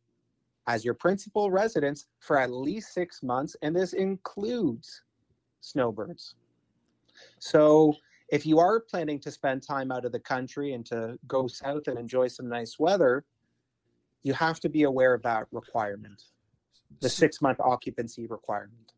as 0.67 0.83
your 0.83 0.95
principal 0.95 1.51
residence 1.51 2.07
for 2.21 2.39
at 2.39 2.51
least 2.51 2.95
six 2.95 3.23
months, 3.23 3.55
and 3.63 3.77
this 3.77 3.93
includes 3.93 5.03
snowbirds. 5.61 6.35
So, 7.39 7.95
if 8.29 8.45
you 8.45 8.59
are 8.59 8.81
planning 8.81 9.19
to 9.21 9.31
spend 9.31 9.63
time 9.63 9.91
out 9.91 10.05
of 10.05 10.13
the 10.13 10.21
country 10.21 10.75
and 10.75 10.85
to 10.87 11.19
go 11.27 11.47
south 11.47 11.89
and 11.89 11.99
enjoy 11.99 12.29
some 12.29 12.49
nice 12.49 12.79
weather, 12.79 13.25
you 14.23 14.35
have 14.35 14.61
to 14.61 14.69
be 14.69 14.83
aware 14.83 15.15
of 15.15 15.23
that 15.23 15.47
requirement 15.51 16.23
the 17.01 17.09
six 17.09 17.41
month 17.41 17.61
occupancy 17.61 18.27
requirement. 18.27 18.93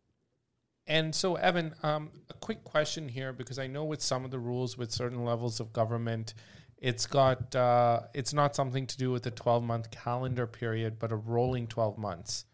And 0.86 1.14
so, 1.14 1.36
Evan, 1.36 1.74
um, 1.82 2.10
a 2.30 2.34
quick 2.34 2.64
question 2.64 3.08
here 3.08 3.32
because 3.32 3.58
I 3.58 3.66
know 3.66 3.84
with 3.84 4.02
some 4.02 4.24
of 4.24 4.30
the 4.30 4.38
rules 4.38 4.76
with 4.76 4.90
certain 4.90 5.24
levels 5.24 5.60
of 5.60 5.72
government, 5.72 6.34
it's 6.78 7.06
got 7.06 7.54
uh, 7.54 8.00
it's 8.14 8.32
not 8.32 8.56
something 8.56 8.86
to 8.86 8.96
do 8.96 9.10
with 9.10 9.22
the 9.22 9.30
twelve 9.30 9.62
month 9.62 9.90
calendar 9.90 10.46
period, 10.46 10.98
but 10.98 11.12
a 11.12 11.16
rolling 11.16 11.66
twelve 11.66 11.98
months. 11.98 12.46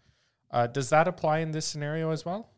Uh, 0.51 0.67
does 0.67 0.91
that 0.91 1.09
apply 1.09 1.39
in 1.39 1.53
this 1.53 1.67
scenario 1.67 2.11
as 2.11 2.25
well? 2.25 2.51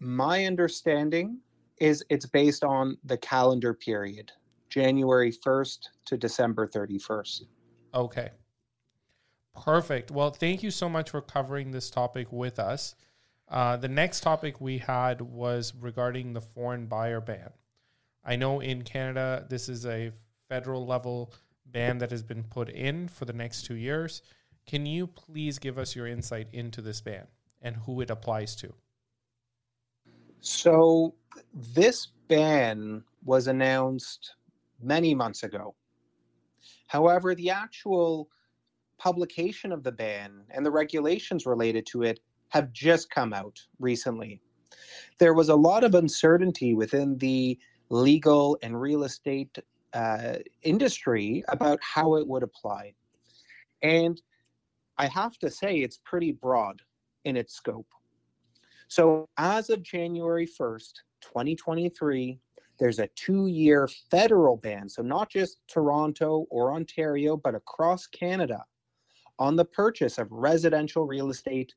My 0.00 0.46
understanding 0.46 1.38
is 1.78 2.02
it's 2.08 2.26
based 2.26 2.64
on 2.64 2.96
the 3.04 3.18
calendar 3.18 3.74
period, 3.74 4.32
January 4.70 5.30
first 5.30 5.90
to 6.06 6.16
December 6.16 6.66
thirty 6.66 6.98
first. 6.98 7.44
Okay. 7.94 8.30
Perfect. 9.54 10.10
Well, 10.10 10.30
thank 10.30 10.62
you 10.62 10.70
so 10.70 10.88
much 10.88 11.10
for 11.10 11.20
covering 11.20 11.70
this 11.70 11.90
topic 11.90 12.32
with 12.32 12.58
us. 12.58 12.94
Uh, 13.48 13.76
the 13.76 13.88
next 13.88 14.20
topic 14.20 14.60
we 14.60 14.78
had 14.78 15.20
was 15.20 15.74
regarding 15.78 16.32
the 16.32 16.40
foreign 16.40 16.86
buyer 16.86 17.20
ban. 17.20 17.50
I 18.24 18.36
know 18.36 18.60
in 18.60 18.82
Canada, 18.82 19.44
this 19.50 19.68
is 19.68 19.84
a 19.84 20.12
federal 20.48 20.86
level 20.86 21.34
ban 21.66 21.98
that 21.98 22.10
has 22.10 22.22
been 22.22 22.44
put 22.44 22.68
in 22.68 23.08
for 23.08 23.24
the 23.24 23.32
next 23.32 23.66
two 23.66 23.74
years. 23.74 24.22
Can 24.66 24.86
you 24.86 25.06
please 25.06 25.58
give 25.58 25.78
us 25.78 25.96
your 25.96 26.06
insight 26.06 26.48
into 26.52 26.80
this 26.80 27.00
ban 27.00 27.26
and 27.60 27.76
who 27.76 28.00
it 28.00 28.10
applies 28.10 28.54
to? 28.56 28.72
So, 30.40 31.14
this 31.52 32.08
ban 32.28 33.04
was 33.24 33.46
announced 33.46 34.34
many 34.82 35.14
months 35.14 35.42
ago. 35.42 35.74
However, 36.86 37.34
the 37.34 37.50
actual 37.50 38.28
publication 38.98 39.72
of 39.72 39.82
the 39.82 39.92
ban 39.92 40.42
and 40.50 40.64
the 40.64 40.70
regulations 40.70 41.46
related 41.46 41.86
to 41.86 42.02
it 42.02 42.20
have 42.48 42.72
just 42.72 43.10
come 43.10 43.32
out 43.32 43.60
recently. 43.78 44.40
There 45.18 45.34
was 45.34 45.48
a 45.48 45.54
lot 45.54 45.84
of 45.84 45.94
uncertainty 45.94 46.74
within 46.74 47.16
the 47.18 47.58
legal 47.90 48.58
and 48.62 48.80
real 48.80 49.04
estate 49.04 49.58
uh, 49.92 50.34
industry 50.62 51.44
about 51.48 51.78
how 51.82 52.16
it 52.16 52.26
would 52.26 52.42
apply. 52.42 52.94
And 53.82 54.20
I 54.98 55.06
have 55.06 55.38
to 55.38 55.50
say, 55.50 55.78
it's 55.78 55.98
pretty 56.04 56.32
broad 56.32 56.82
in 57.24 57.36
its 57.36 57.54
scope. 57.54 57.88
So, 58.90 59.28
as 59.36 59.70
of 59.70 59.84
January 59.84 60.48
1st, 60.48 60.94
2023, 61.20 62.40
there's 62.80 62.98
a 62.98 63.08
two 63.14 63.46
year 63.46 63.88
federal 64.10 64.56
ban. 64.56 64.88
So, 64.88 65.00
not 65.00 65.30
just 65.30 65.60
Toronto 65.68 66.46
or 66.50 66.74
Ontario, 66.74 67.36
but 67.36 67.54
across 67.54 68.08
Canada 68.08 68.64
on 69.38 69.54
the 69.54 69.64
purchase 69.64 70.18
of 70.18 70.26
residential 70.32 71.06
real 71.06 71.30
estate 71.30 71.72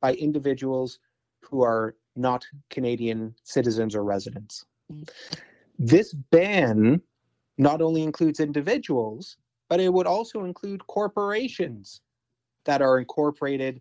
by 0.00 0.14
individuals 0.14 1.00
who 1.40 1.64
are 1.64 1.96
not 2.14 2.46
Canadian 2.70 3.34
citizens 3.42 3.96
or 3.96 4.04
residents. 4.04 4.64
This 5.76 6.14
ban 6.30 7.02
not 7.58 7.82
only 7.82 8.04
includes 8.04 8.38
individuals, 8.38 9.38
but 9.68 9.80
it 9.80 9.92
would 9.92 10.06
also 10.06 10.44
include 10.44 10.86
corporations 10.86 12.00
that 12.64 12.80
are 12.80 13.00
incorporated 13.00 13.80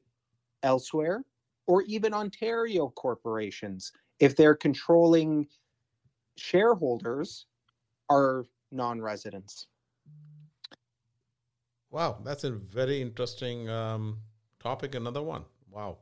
elsewhere 0.64 1.24
or 1.68 1.84
even 1.84 2.14
Ontario 2.14 2.90
corporations 2.90 3.92
if 4.20 4.36
their 4.36 4.56
controlling 4.56 5.48
shareholders 6.38 7.46
are 8.10 8.46
non 8.72 9.02
residents. 9.02 9.68
Wow, 11.92 12.18
that's 12.24 12.44
a 12.44 12.52
very 12.52 13.02
interesting 13.02 13.70
um, 13.70 14.18
topic. 14.60 14.96
Another 14.96 15.22
one. 15.22 15.46
Wow. 15.70 16.00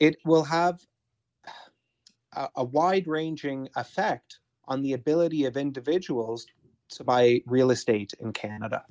It 0.00 0.16
will 0.24 0.42
have 0.42 0.80
a, 2.32 2.48
a 2.56 2.64
wide 2.64 3.06
ranging 3.06 3.68
effect 3.76 4.40
on 4.66 4.82
the 4.82 4.94
ability 4.94 5.44
of 5.44 5.56
individuals 5.56 6.46
to 6.88 7.04
buy 7.04 7.40
real 7.46 7.70
estate 7.70 8.14
in 8.20 8.32
Canada. 8.32 8.84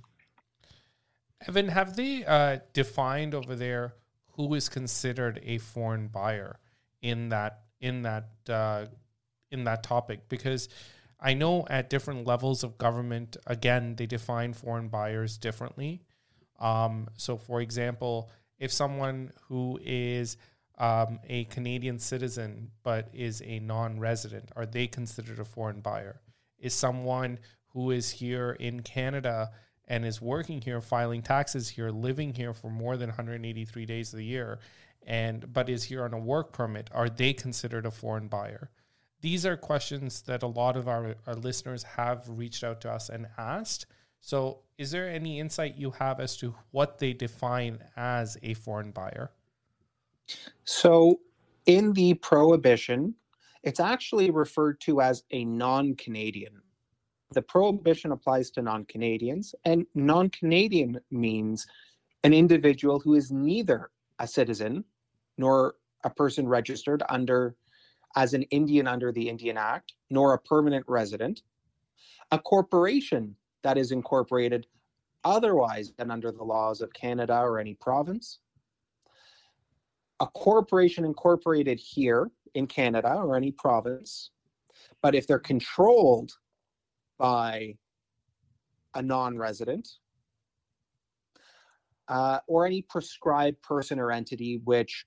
Evan, 1.48 1.68
have 1.68 1.96
they 1.96 2.24
uh, 2.26 2.60
defined 2.74 3.36
over 3.36 3.56
there 3.56 3.96
who 4.36 4.54
is 4.54 4.70
considered 4.70 5.40
a 5.44 5.58
foreign 5.58 6.08
buyer 6.08 6.60
in 7.02 7.30
that 7.30 7.62
in 7.80 8.04
that 8.04 8.30
uh, 8.50 8.86
in 9.52 9.64
that 9.66 9.84
topic? 9.84 10.28
Because 10.30 10.70
I 11.20 11.34
know 11.34 11.66
at 11.70 11.90
different 11.90 12.28
levels 12.28 12.64
of 12.64 12.78
government, 12.78 13.38
again, 13.48 13.96
they 13.96 14.06
define 14.06 14.54
foreign 14.54 14.90
buyers 14.90 15.38
differently. 15.38 16.02
Um, 16.60 17.08
so, 17.16 17.38
for 17.38 17.62
example, 17.62 18.30
if 18.60 18.72
someone 18.72 19.32
who 19.48 19.80
is 19.84 20.38
um, 20.78 21.20
a 21.28 21.46
Canadian 21.46 22.00
citizen 22.00 22.72
but 22.84 23.10
is 23.14 23.42
a 23.46 23.60
non-resident, 23.60 24.50
are 24.56 24.66
they 24.66 24.88
considered 24.88 25.40
a 25.40 25.46
foreign 25.46 25.80
buyer? 25.82 26.22
Is 26.60 26.74
someone 26.74 27.40
who 27.70 27.92
is 27.92 28.10
here 28.10 28.52
in 28.60 28.82
Canada 28.82 29.52
and 29.88 30.06
is 30.06 30.22
working 30.22 30.62
here, 30.62 30.82
filing 30.82 31.22
taxes 31.22 31.70
here, 31.70 31.90
living 31.90 32.34
here 32.34 32.54
for 32.54 32.70
more 32.70 32.98
than 32.98 33.10
183 33.10 33.86
days 33.86 34.14
of 34.14 34.18
the 34.18 34.26
year, 34.26 34.60
and 35.06 35.52
but 35.54 35.70
is 35.70 35.84
here 35.84 36.04
on 36.04 36.14
a 36.14 36.20
work 36.20 36.52
permit, 36.52 36.90
are 36.94 37.10
they 37.10 37.34
considered 37.34 37.86
a 37.86 37.92
foreign 37.92 38.28
buyer? 38.28 38.70
These 39.22 39.46
are 39.46 39.58
questions 39.58 40.22
that 40.24 40.44
a 40.44 40.48
lot 40.48 40.78
of 40.78 40.88
our, 40.88 41.16
our 41.26 41.36
listeners 41.36 41.84
have 41.84 42.28
reached 42.28 42.64
out 42.64 42.82
to 42.82 42.92
us 42.92 43.10
and 43.10 43.28
asked. 43.38 43.86
So, 44.22 44.62
is 44.78 44.92
there 44.92 45.08
any 45.08 45.40
insight 45.40 45.78
you 45.78 45.92
have 45.92 46.20
as 46.20 46.36
to 46.38 46.56
what 46.72 47.00
they 47.00 47.14
define 47.14 47.80
as 47.96 48.38
a 48.44 48.56
foreign 48.56 48.92
buyer? 48.92 49.32
So, 50.64 51.20
in 51.66 51.94
the 51.94 52.16
prohibition, 52.16 53.16
it's 53.64 53.80
actually 53.80 54.32
referred 54.32 54.80
to 54.82 55.02
as 55.02 55.24
a 55.32 55.46
non 55.46 55.96
Canadian 55.96 56.62
the 57.32 57.42
prohibition 57.42 58.12
applies 58.12 58.52
to 58.52 58.62
non 58.62 58.86
Canadians, 58.86 59.56
and 59.66 59.86
non 59.96 60.30
Canadian 60.30 61.00
means 61.12 61.66
an 62.24 62.34
individual 62.34 63.00
who 63.00 63.16
is 63.16 63.32
neither 63.32 63.90
a 64.20 64.28
citizen 64.28 64.84
nor 65.38 65.76
a 66.04 66.10
person 66.10 66.48
registered 66.48 67.04
under 67.10 67.56
as 68.16 68.34
an 68.34 68.44
Indian 68.44 68.88
under 68.88 69.12
the 69.12 69.28
Indian 69.28 69.58
Act, 69.58 69.94
nor 70.10 70.34
a 70.34 70.40
permanent 70.40 70.86
resident, 70.88 71.42
a 72.32 72.40
corporation 72.40 73.36
that 73.64 73.78
is 73.78 73.92
incorporated 73.92 74.66
otherwise 75.26 75.92
than 75.98 76.12
under 76.12 76.32
the 76.32 76.44
laws 76.44 76.82
of 76.82 76.94
Canada 76.94 77.40
or 77.40 77.60
any 77.60 77.74
province, 77.74 78.40
a 80.20 80.28
corporation 80.28 81.04
incorporated 81.04 81.80
here 81.80 82.30
in 82.54 82.68
Canada 82.68 83.14
or 83.16 83.36
any 83.36 83.52
province, 83.52 84.32
but 85.02 85.16
if 85.16 85.28
they're 85.28 85.40
controlled 85.40 86.32
by 87.18 87.76
a 88.94 89.02
non-resident 89.02 89.88
uh, 92.08 92.40
or 92.48 92.66
any 92.66 92.82
prescribed 92.82 93.62
person 93.62 94.00
or 94.00 94.12
entity 94.12 94.62
which 94.64 95.06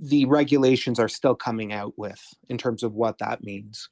the 0.00 0.24
regulations 0.26 0.98
are 0.98 1.08
still 1.08 1.34
coming 1.34 1.72
out 1.72 1.92
with 1.96 2.20
in 2.48 2.56
terms 2.56 2.82
of 2.82 2.94
what 2.94 3.18
that 3.18 3.42
means. 3.42 3.88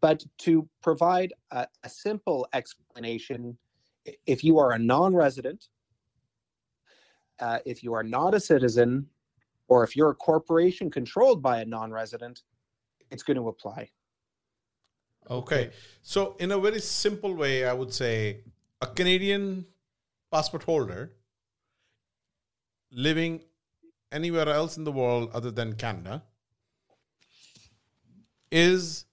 But 0.00 0.24
to 0.38 0.68
provide 0.82 1.32
a, 1.50 1.66
a 1.84 1.88
simple 1.88 2.46
explanation, 2.52 3.56
if 4.26 4.42
you 4.42 4.58
are 4.58 4.72
a 4.72 4.78
non 4.78 5.14
resident, 5.14 5.66
uh, 7.40 7.58
if 7.64 7.82
you 7.82 7.94
are 7.94 8.02
not 8.02 8.34
a 8.34 8.40
citizen, 8.40 9.06
or 9.68 9.84
if 9.84 9.96
you're 9.96 10.10
a 10.10 10.14
corporation 10.14 10.90
controlled 10.90 11.42
by 11.42 11.60
a 11.60 11.64
non 11.64 11.92
resident, 11.92 12.42
it's 13.10 13.22
going 13.22 13.36
to 13.36 13.48
apply. 13.48 13.90
Okay. 15.30 15.70
So, 16.02 16.36
in 16.38 16.52
a 16.52 16.58
very 16.58 16.80
simple 16.80 17.34
way, 17.34 17.64
I 17.64 17.72
would 17.72 17.92
say 17.92 18.40
a 18.80 18.86
Canadian 18.86 19.66
passport 20.30 20.64
holder 20.64 21.12
living 22.90 23.42
anywhere 24.10 24.48
else 24.48 24.76
in 24.76 24.84
the 24.84 24.92
world 24.92 25.30
other 25.32 25.50
than 25.50 25.74
Canada 25.74 26.22
is 28.50 29.06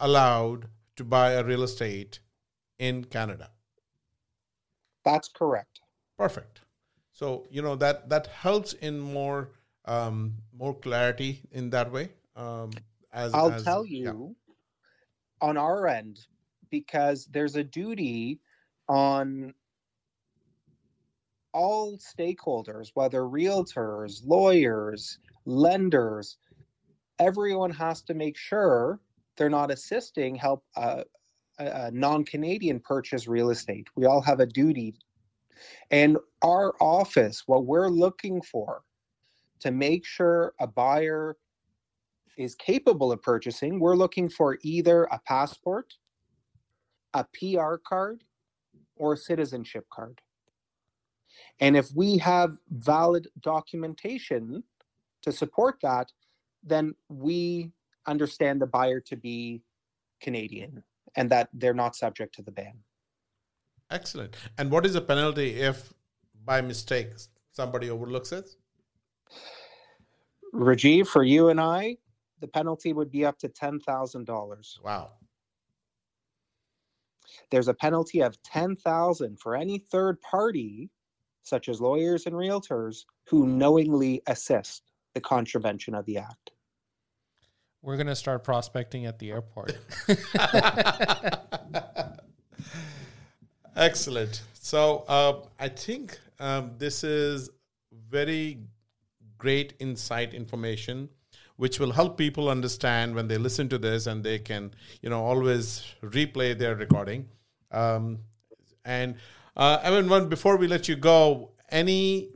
allowed 0.00 0.68
to 0.96 1.04
buy 1.04 1.32
a 1.32 1.44
real 1.44 1.62
estate 1.62 2.20
in 2.78 3.04
Canada. 3.04 3.50
That's 5.04 5.28
correct. 5.28 5.80
Perfect. 6.16 6.60
So 7.12 7.46
you 7.50 7.62
know 7.62 7.76
that 7.76 8.08
that 8.08 8.26
helps 8.28 8.72
in 8.74 8.98
more 8.98 9.50
um, 9.84 10.34
more 10.56 10.74
clarity 10.74 11.40
in 11.50 11.70
that 11.70 11.92
way. 11.92 12.10
Um, 12.34 12.70
as 13.12 13.32
I'll 13.34 13.52
as, 13.52 13.64
tell 13.64 13.86
you, 13.86 14.04
yeah 14.04 14.45
on 15.40 15.56
our 15.56 15.86
end 15.86 16.26
because 16.70 17.26
there's 17.26 17.56
a 17.56 17.64
duty 17.64 18.40
on 18.88 19.54
all 21.52 21.98
stakeholders, 21.98 22.90
whether 22.94 23.22
realtors, 23.22 24.20
lawyers, 24.26 25.18
lenders, 25.46 26.36
everyone 27.18 27.70
has 27.70 28.02
to 28.02 28.14
make 28.14 28.36
sure 28.36 29.00
they're 29.36 29.48
not 29.50 29.70
assisting 29.70 30.34
help 30.34 30.64
uh, 30.76 31.02
a, 31.58 31.64
a 31.64 31.90
non-Canadian 31.90 32.80
purchase 32.80 33.26
real 33.26 33.50
estate. 33.50 33.86
We 33.96 34.06
all 34.06 34.20
have 34.20 34.40
a 34.40 34.46
duty. 34.46 34.94
And 35.90 36.18
our 36.42 36.74
office, 36.80 37.44
what 37.46 37.64
we're 37.64 37.88
looking 37.88 38.42
for 38.42 38.82
to 39.60 39.70
make 39.70 40.04
sure 40.04 40.52
a 40.60 40.66
buyer 40.66 41.36
is 42.36 42.54
capable 42.54 43.12
of 43.12 43.22
purchasing, 43.22 43.80
we're 43.80 43.96
looking 43.96 44.28
for 44.28 44.58
either 44.62 45.04
a 45.04 45.20
passport, 45.26 45.94
a 47.14 47.24
PR 47.34 47.76
card, 47.76 48.24
or 48.96 49.14
a 49.14 49.16
citizenship 49.16 49.86
card. 49.92 50.20
And 51.60 51.76
if 51.76 51.88
we 51.94 52.18
have 52.18 52.56
valid 52.70 53.28
documentation 53.40 54.62
to 55.22 55.32
support 55.32 55.76
that, 55.82 56.12
then 56.62 56.94
we 57.08 57.72
understand 58.06 58.60
the 58.60 58.66
buyer 58.66 59.00
to 59.00 59.16
be 59.16 59.62
Canadian 60.20 60.82
and 61.16 61.30
that 61.30 61.48
they're 61.52 61.74
not 61.74 61.96
subject 61.96 62.34
to 62.36 62.42
the 62.42 62.52
ban. 62.52 62.74
Excellent. 63.90 64.36
And 64.58 64.70
what 64.70 64.84
is 64.84 64.94
the 64.94 65.00
penalty 65.00 65.60
if 65.60 65.92
by 66.44 66.60
mistake 66.60 67.08
somebody 67.52 67.90
overlooks 67.90 68.32
it? 68.32 68.48
Rajiv, 70.54 71.06
for 71.06 71.22
you 71.22 71.48
and 71.48 71.60
I, 71.60 71.98
the 72.40 72.48
penalty 72.48 72.92
would 72.92 73.10
be 73.10 73.24
up 73.24 73.38
to 73.38 73.48
$10,000. 73.48 74.84
Wow. 74.84 75.12
There's 77.50 77.68
a 77.68 77.74
penalty 77.74 78.20
of 78.20 78.40
10,000 78.42 79.40
for 79.40 79.56
any 79.56 79.78
third 79.78 80.20
party 80.22 80.90
such 81.42 81.68
as 81.68 81.80
lawyers 81.80 82.26
and 82.26 82.34
realtors 82.34 83.04
who 83.28 83.46
knowingly 83.46 84.20
assist 84.26 84.82
the 85.14 85.20
contravention 85.20 85.94
of 85.94 86.04
the 86.04 86.18
act. 86.18 86.50
We're 87.82 87.96
going 87.96 88.08
to 88.08 88.16
start 88.16 88.42
prospecting 88.42 89.06
at 89.06 89.20
the 89.20 89.30
airport. 89.30 89.78
Excellent. 93.76 94.42
So 94.54 95.04
uh, 95.06 95.42
I 95.60 95.68
think 95.68 96.18
um, 96.40 96.72
this 96.78 97.04
is 97.04 97.48
very 97.92 98.58
great 99.38 99.74
insight 99.78 100.34
information 100.34 101.10
which 101.56 101.80
will 101.80 101.92
help 101.92 102.18
people 102.18 102.48
understand 102.48 103.14
when 103.14 103.28
they 103.28 103.38
listen 103.38 103.68
to 103.68 103.78
this 103.78 104.06
and 104.06 104.24
they 104.24 104.38
can 104.38 104.72
you 105.02 105.10
know 105.10 105.24
always 105.24 105.84
replay 106.02 106.56
their 106.56 106.76
recording 106.76 107.28
um, 107.72 108.18
and 108.84 109.16
uh, 109.56 109.80
I 109.82 109.90
mean, 109.90 110.08
one 110.08 110.28
before 110.28 110.56
we 110.56 110.68
let 110.68 110.88
you 110.88 110.94
go, 110.96 111.50
any 111.70 112.30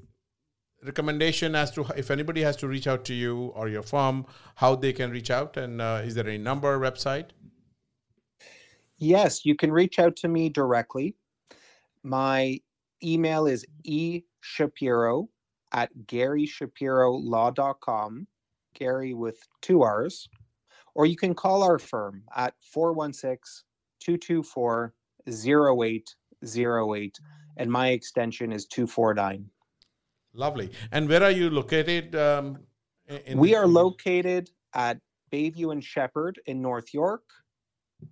recommendation 0.82 1.54
as 1.54 1.70
to 1.72 1.84
if 1.96 2.10
anybody 2.10 2.40
has 2.42 2.56
to 2.56 2.68
reach 2.68 2.86
out 2.86 3.04
to 3.06 3.14
you 3.14 3.52
or 3.54 3.68
your 3.68 3.82
firm, 3.82 4.24
how 4.56 4.74
they 4.74 4.94
can 4.94 5.10
reach 5.10 5.30
out, 5.30 5.58
and 5.58 5.82
uh, 5.82 6.02
is 6.04 6.14
there 6.14 6.26
any 6.26 6.38
number, 6.38 6.78
website? 6.78 7.30
Yes, 8.96 9.44
you 9.44 9.54
can 9.54 9.70
reach 9.72 9.98
out 9.98 10.16
to 10.16 10.28
me 10.28 10.48
directly. 10.48 11.14
My 12.02 12.58
email 13.02 13.46
is 13.46 13.66
e 13.84 14.22
shapiro 14.40 15.28
at 15.72 15.90
garryshapirolaw.com 16.06 18.26
Garry 18.74 19.14
with 19.14 19.38
two 19.62 19.82
R's, 19.82 20.28
or 20.94 21.06
you 21.06 21.16
can 21.16 21.34
call 21.34 21.62
our 21.62 21.78
firm 21.78 22.22
at 22.36 22.54
416 22.60 23.64
224 24.00 24.94
0808, 25.28 27.20
and 27.56 27.70
my 27.70 27.88
extension 27.88 28.52
is 28.52 28.66
249. 28.66 29.48
Lovely. 30.32 30.70
And 30.92 31.08
where 31.08 31.22
are 31.22 31.30
you 31.30 31.50
located? 31.50 32.14
Um, 32.14 32.58
in 33.06 33.38
we 33.38 33.54
are 33.54 33.66
located 33.66 34.50
at 34.74 34.98
Bayview 35.32 35.72
and 35.72 35.82
Sheppard 35.82 36.40
in 36.46 36.62
North 36.62 36.94
York. 36.94 37.24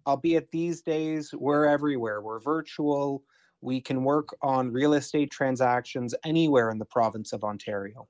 Albeit 0.07 0.51
these 0.51 0.83
days, 0.83 1.33
we're 1.33 1.65
everywhere. 1.65 2.21
We're 2.21 2.41
virtual. 2.41 3.23
We 3.61 3.81
can 3.81 4.05
work 4.05 4.29
on 4.43 4.71
real 4.73 4.95
estate 4.95 5.31
transactions 5.31 6.15
anywhere 6.25 6.71
in 6.71 6.79
the 6.79 6.85
province 6.85 7.33
of 7.33 7.45
Ontario. 7.45 8.09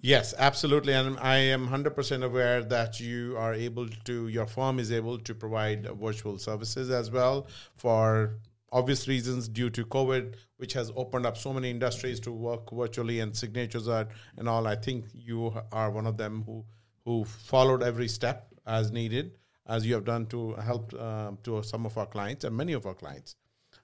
Yes, 0.00 0.34
absolutely. 0.38 0.94
And 0.94 1.18
I 1.18 1.36
am 1.36 1.68
100% 1.68 2.24
aware 2.24 2.62
that 2.62 3.00
you 3.00 3.36
are 3.36 3.52
able 3.52 3.88
to, 4.04 4.28
your 4.28 4.46
firm 4.46 4.78
is 4.78 4.90
able 4.90 5.18
to 5.18 5.34
provide 5.34 5.86
virtual 5.98 6.38
services 6.38 6.90
as 6.90 7.10
well 7.10 7.46
for 7.76 8.38
obvious 8.72 9.08
reasons 9.08 9.48
due 9.48 9.68
to 9.70 9.84
COVID, 9.84 10.34
which 10.56 10.72
has 10.72 10.90
opened 10.96 11.26
up 11.26 11.36
so 11.36 11.52
many 11.52 11.70
industries 11.70 12.20
to 12.20 12.32
work 12.32 12.70
virtually 12.70 13.20
and 13.20 13.36
signatures 13.36 13.88
are, 13.88 14.08
and 14.36 14.48
all. 14.48 14.66
I 14.66 14.76
think 14.76 15.06
you 15.12 15.52
are 15.72 15.90
one 15.90 16.06
of 16.06 16.16
them 16.16 16.44
who, 16.46 16.64
who 17.04 17.24
followed 17.24 17.82
every 17.82 18.08
step 18.08 18.54
as 18.66 18.90
needed, 18.90 19.38
as 19.66 19.84
you 19.84 19.94
have 19.94 20.04
done 20.04 20.26
to 20.26 20.54
help 20.54 20.94
uh, 20.98 21.32
to 21.42 21.62
some 21.62 21.84
of 21.84 21.98
our 21.98 22.06
clients 22.06 22.44
and 22.44 22.56
many 22.56 22.72
of 22.72 22.86
our 22.86 22.94
clients. 22.94 23.36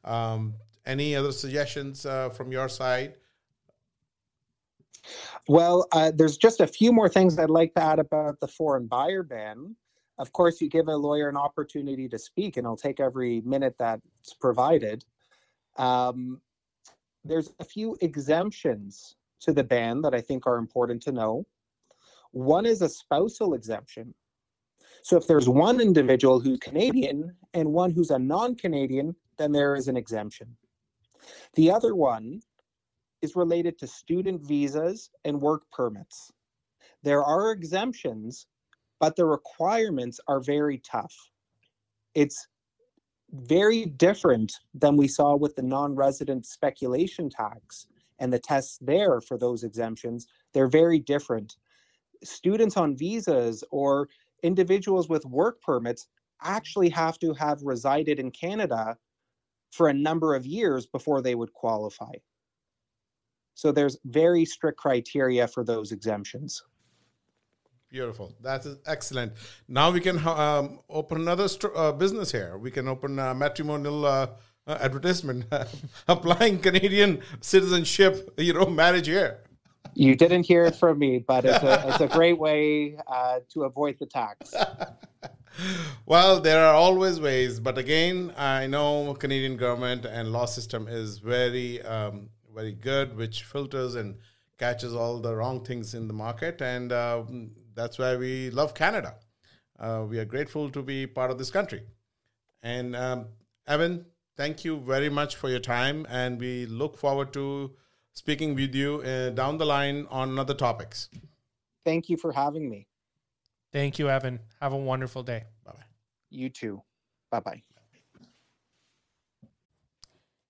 Um, 0.05 0.55
any 0.87 1.17
other 1.17 1.33
suggestions 1.33 2.07
uh, 2.07 2.31
from 2.31 2.53
your 2.53 2.69
side? 2.69 3.17
Well, 5.49 5.87
uh, 5.93 6.13
there's 6.15 6.37
just 6.37 6.61
a 6.61 6.67
few 6.67 6.93
more 6.93 7.09
things 7.09 7.39
I'd 7.39 7.51
like 7.51 7.75
to 7.75 7.83
add 7.83 7.99
about 7.99 8.41
the 8.41 8.49
foreign 8.49 8.87
buyer 8.87 9.23
ban. 9.23 9.77
Of 10.19 10.33
course, 10.33 10.61
you 10.61 10.69
give 10.69 10.89
a 10.89 10.97
lawyer 10.97 11.29
an 11.29 11.37
opportunity 11.37 12.09
to 12.09 12.19
speak, 12.19 12.57
and 12.57 12.67
I'll 12.67 12.77
take 12.77 13.01
every 13.01 13.43
minute 13.43 13.77
that's 13.79 14.35
provided. 14.41 15.05
Um, 15.77 16.41
there's 17.25 17.51
a 17.61 17.65
few 17.65 17.97
exemptions 18.01 19.17
to 19.41 19.53
the 19.53 19.65
ban 19.65 20.01
that 20.03 20.15
I 20.15 20.21
think 20.21 20.47
are 20.47 20.57
important 20.57 21.03
to 21.03 21.13
know. 21.13 21.47
One 22.33 22.67
is 22.67 22.83
a 22.83 22.89
spousal 22.89 23.55
exemption. 23.55 24.15
So 25.03 25.17
if 25.17 25.27
there's 25.27 25.49
one 25.49 25.81
individual 25.81 26.41
who's 26.41 26.59
Canadian 26.59 27.35
and 27.55 27.73
one 27.73 27.91
who's 27.91 28.11
a 28.11 28.19
non 28.19 28.57
Canadian, 28.57 29.15
then 29.39 29.53
there 29.53 29.77
is 29.77 29.89
an 29.89 29.97
exemption. 29.97 30.57
The 31.55 31.71
other 31.71 31.95
one 31.95 32.41
is 33.23 33.37
related 33.37 33.79
to 33.79 33.87
student 33.87 34.47
visas 34.47 35.11
and 35.25 35.41
work 35.41 35.63
permits. 35.73 36.31
There 37.03 37.23
are 37.23 37.51
exemptions, 37.51 38.47
but 39.01 39.17
the 39.17 39.27
requirements 39.27 40.21
are 40.29 40.41
very 40.41 40.79
tough. 40.79 41.15
It's 42.15 42.47
very 43.33 43.87
different 43.87 44.53
than 44.75 44.97
we 44.97 45.09
saw 45.09 45.37
with 45.37 45.57
the 45.57 45.63
non 45.63 45.95
resident 45.95 46.47
speculation 46.47 47.29
tax 47.29 47.87
and 48.19 48.33
the 48.33 48.39
tests 48.39 48.79
there 48.81 49.21
for 49.21 49.37
those 49.37 49.65
exemptions. 49.65 50.27
They're 50.53 50.69
very 50.69 50.99
different. 50.99 51.57
Students 52.25 52.77
on 52.77 52.97
visas 52.97 53.63
or 53.71 54.09
individuals 54.43 55.09
with 55.09 55.25
work 55.27 55.61
permits 55.61 56.09
actually 56.43 56.89
have 56.91 57.19
to 57.19 57.35
have 57.35 57.63
resided 57.63 58.19
in 58.19 58.31
Canada 58.31 58.97
for 59.73 59.89
a 59.89 59.95
number 59.95 60.35
of 60.35 60.47
years 60.47 60.87
before 60.87 61.21
they 61.21 61.35
would 61.35 61.53
qualify. 61.53 62.13
So 63.57 63.73
there's 63.73 63.97
very 64.05 64.45
strict 64.45 64.79
criteria 64.79 65.49
for 65.49 65.65
those 65.65 65.91
exemptions. 65.91 66.63
Beautiful. 67.89 68.35
That 68.43 68.67
is 68.67 68.77
excellent. 68.87 69.33
Now 69.67 69.91
we 69.91 70.01
can 70.01 70.19
um, 70.29 70.81
open 70.91 71.23
another 71.23 71.49
st- 71.49 71.73
uh, 71.75 71.93
business 71.93 72.31
here. 72.31 72.59
We 72.59 72.71
can 72.71 72.87
open 72.87 73.19
a 73.19 73.35
matrimonial 73.35 74.05
uh, 74.05 74.27
uh, 74.67 74.79
advertisement, 74.81 75.47
applying 76.09 76.59
Canadian 76.59 77.23
citizenship, 77.41 78.35
you 78.37 78.53
know, 78.53 78.67
marriage 78.67 79.07
here. 79.07 79.39
You 79.95 80.15
didn't 80.15 80.43
hear 80.43 80.67
it 80.67 80.77
from 80.77 80.99
me, 80.99 81.21
but 81.27 81.47
it's 81.47 81.65
a, 81.65 81.89
it's 81.89 82.01
a 82.01 82.09
great 82.19 82.39
way 82.39 82.99
uh, 83.07 83.39
to 83.55 83.65
avoid 83.65 83.97
the 83.99 84.05
tax. 84.05 84.53
well, 86.07 86.41
there 86.41 86.63
are 86.63 86.75
always 86.75 87.19
ways, 87.21 87.59
but 87.59 87.79
again, 87.79 88.35
I 88.37 88.67
know 88.67 89.15
Canadian 89.15 89.57
government 89.57 90.05
and 90.05 90.31
law 90.31 90.45
system 90.45 90.89
is 90.89 91.21
very 91.21 91.81
um, 91.81 92.29
very 92.57 92.73
good, 92.73 93.17
which 93.17 93.45
filters 93.45 93.95
and 93.95 94.17
catches 94.59 94.95
all 94.95 95.21
the 95.21 95.35
wrong 95.37 95.63
things 95.63 95.95
in 95.95 96.09
the 96.09 96.15
market. 96.15 96.63
And 96.63 96.91
uh, 96.91 97.23
that's 97.75 97.99
why 97.99 98.17
we 98.17 98.51
love 98.51 98.75
Canada. 98.75 99.17
Uh, 99.79 100.07
we 100.09 100.19
are 100.19 100.25
grateful 100.25 100.71
to 100.71 100.83
be 100.83 101.07
part 101.07 101.31
of 101.31 101.39
this 101.39 101.51
country. 101.51 101.83
And 102.63 102.97
um, 102.97 103.27
Evan, 103.67 104.07
thank 104.37 104.65
you 104.65 104.81
very 104.81 105.11
much 105.11 105.37
for 105.37 105.51
your 105.51 105.61
time. 105.61 106.07
And 106.09 106.41
we 106.41 106.65
look 106.65 106.97
forward 106.97 107.33
to 107.35 107.77
speaking 108.15 108.55
with 108.55 108.75
you 108.75 109.03
uh, 109.03 109.31
down 109.31 109.59
the 109.59 109.67
line 109.67 110.07
on 110.11 110.39
other 110.39 110.55
topics. 110.55 111.11
Thank 111.85 112.09
you 112.09 112.17
for 112.17 112.33
having 112.33 112.69
me. 112.69 112.89
Thank 113.71 113.99
you, 113.99 114.09
Evan. 114.09 114.41
Have 114.63 114.73
a 114.73 114.79
wonderful 114.79 115.23
day. 115.23 115.45
Bye 115.65 115.73
bye. 115.73 115.85
You 116.31 116.49
too. 116.49 116.83
Bye 117.31 117.41
bye. 117.41 117.76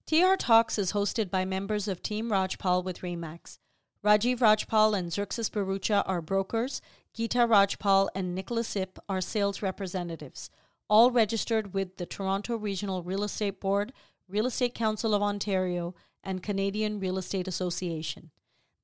TR 0.07 0.37
Talks 0.39 0.79
is 0.79 0.93
hosted 0.93 1.33
by 1.33 1.45
members 1.45 1.89
of 1.89 2.01
Team 2.01 2.31
Rajpal 2.31 2.85
with 2.85 3.01
Remax. 3.01 3.59
Rajiv 4.05 4.39
Rajpal 4.39 4.97
and 4.97 5.13
Xerxes 5.13 5.51
Barucha 5.51 6.05
are 6.07 6.23
brokers, 6.23 6.81
Geeta 7.13 7.45
Rajpal 7.49 8.09
and 8.15 8.33
Nicholas 8.33 8.77
Ip 8.77 9.01
are 9.09 9.21
sales 9.21 9.63
representatives, 9.63 10.49
all 10.89 11.11
registered 11.11 11.75
with 11.75 11.97
the 11.97 12.07
Toronto 12.07 12.57
Regional 12.57 13.03
Real 13.03 13.25
Estate 13.25 13.59
Board, 13.59 13.93
Real 14.29 14.47
Estate 14.47 14.75
Council 14.75 15.13
of 15.13 15.23
Ontario, 15.23 15.97
and 16.23 16.41
Canadian 16.41 17.01
Real 17.01 17.19
Estate 17.19 17.49
Association. 17.49 18.31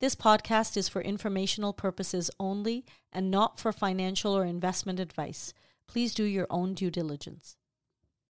This 0.01 0.15
podcast 0.15 0.75
is 0.75 0.89
for 0.89 1.01
informational 1.01 1.71
purposes 1.71 2.31
only 2.37 2.83
and 3.13 3.31
not 3.31 3.57
for 3.57 3.71
financial 3.71 4.35
or 4.35 4.43
investment 4.43 4.99
advice. 4.99 5.53
Please 5.87 6.13
do 6.13 6.25
your 6.25 6.47
own 6.49 6.73
due 6.73 6.91
diligence. 6.91 7.55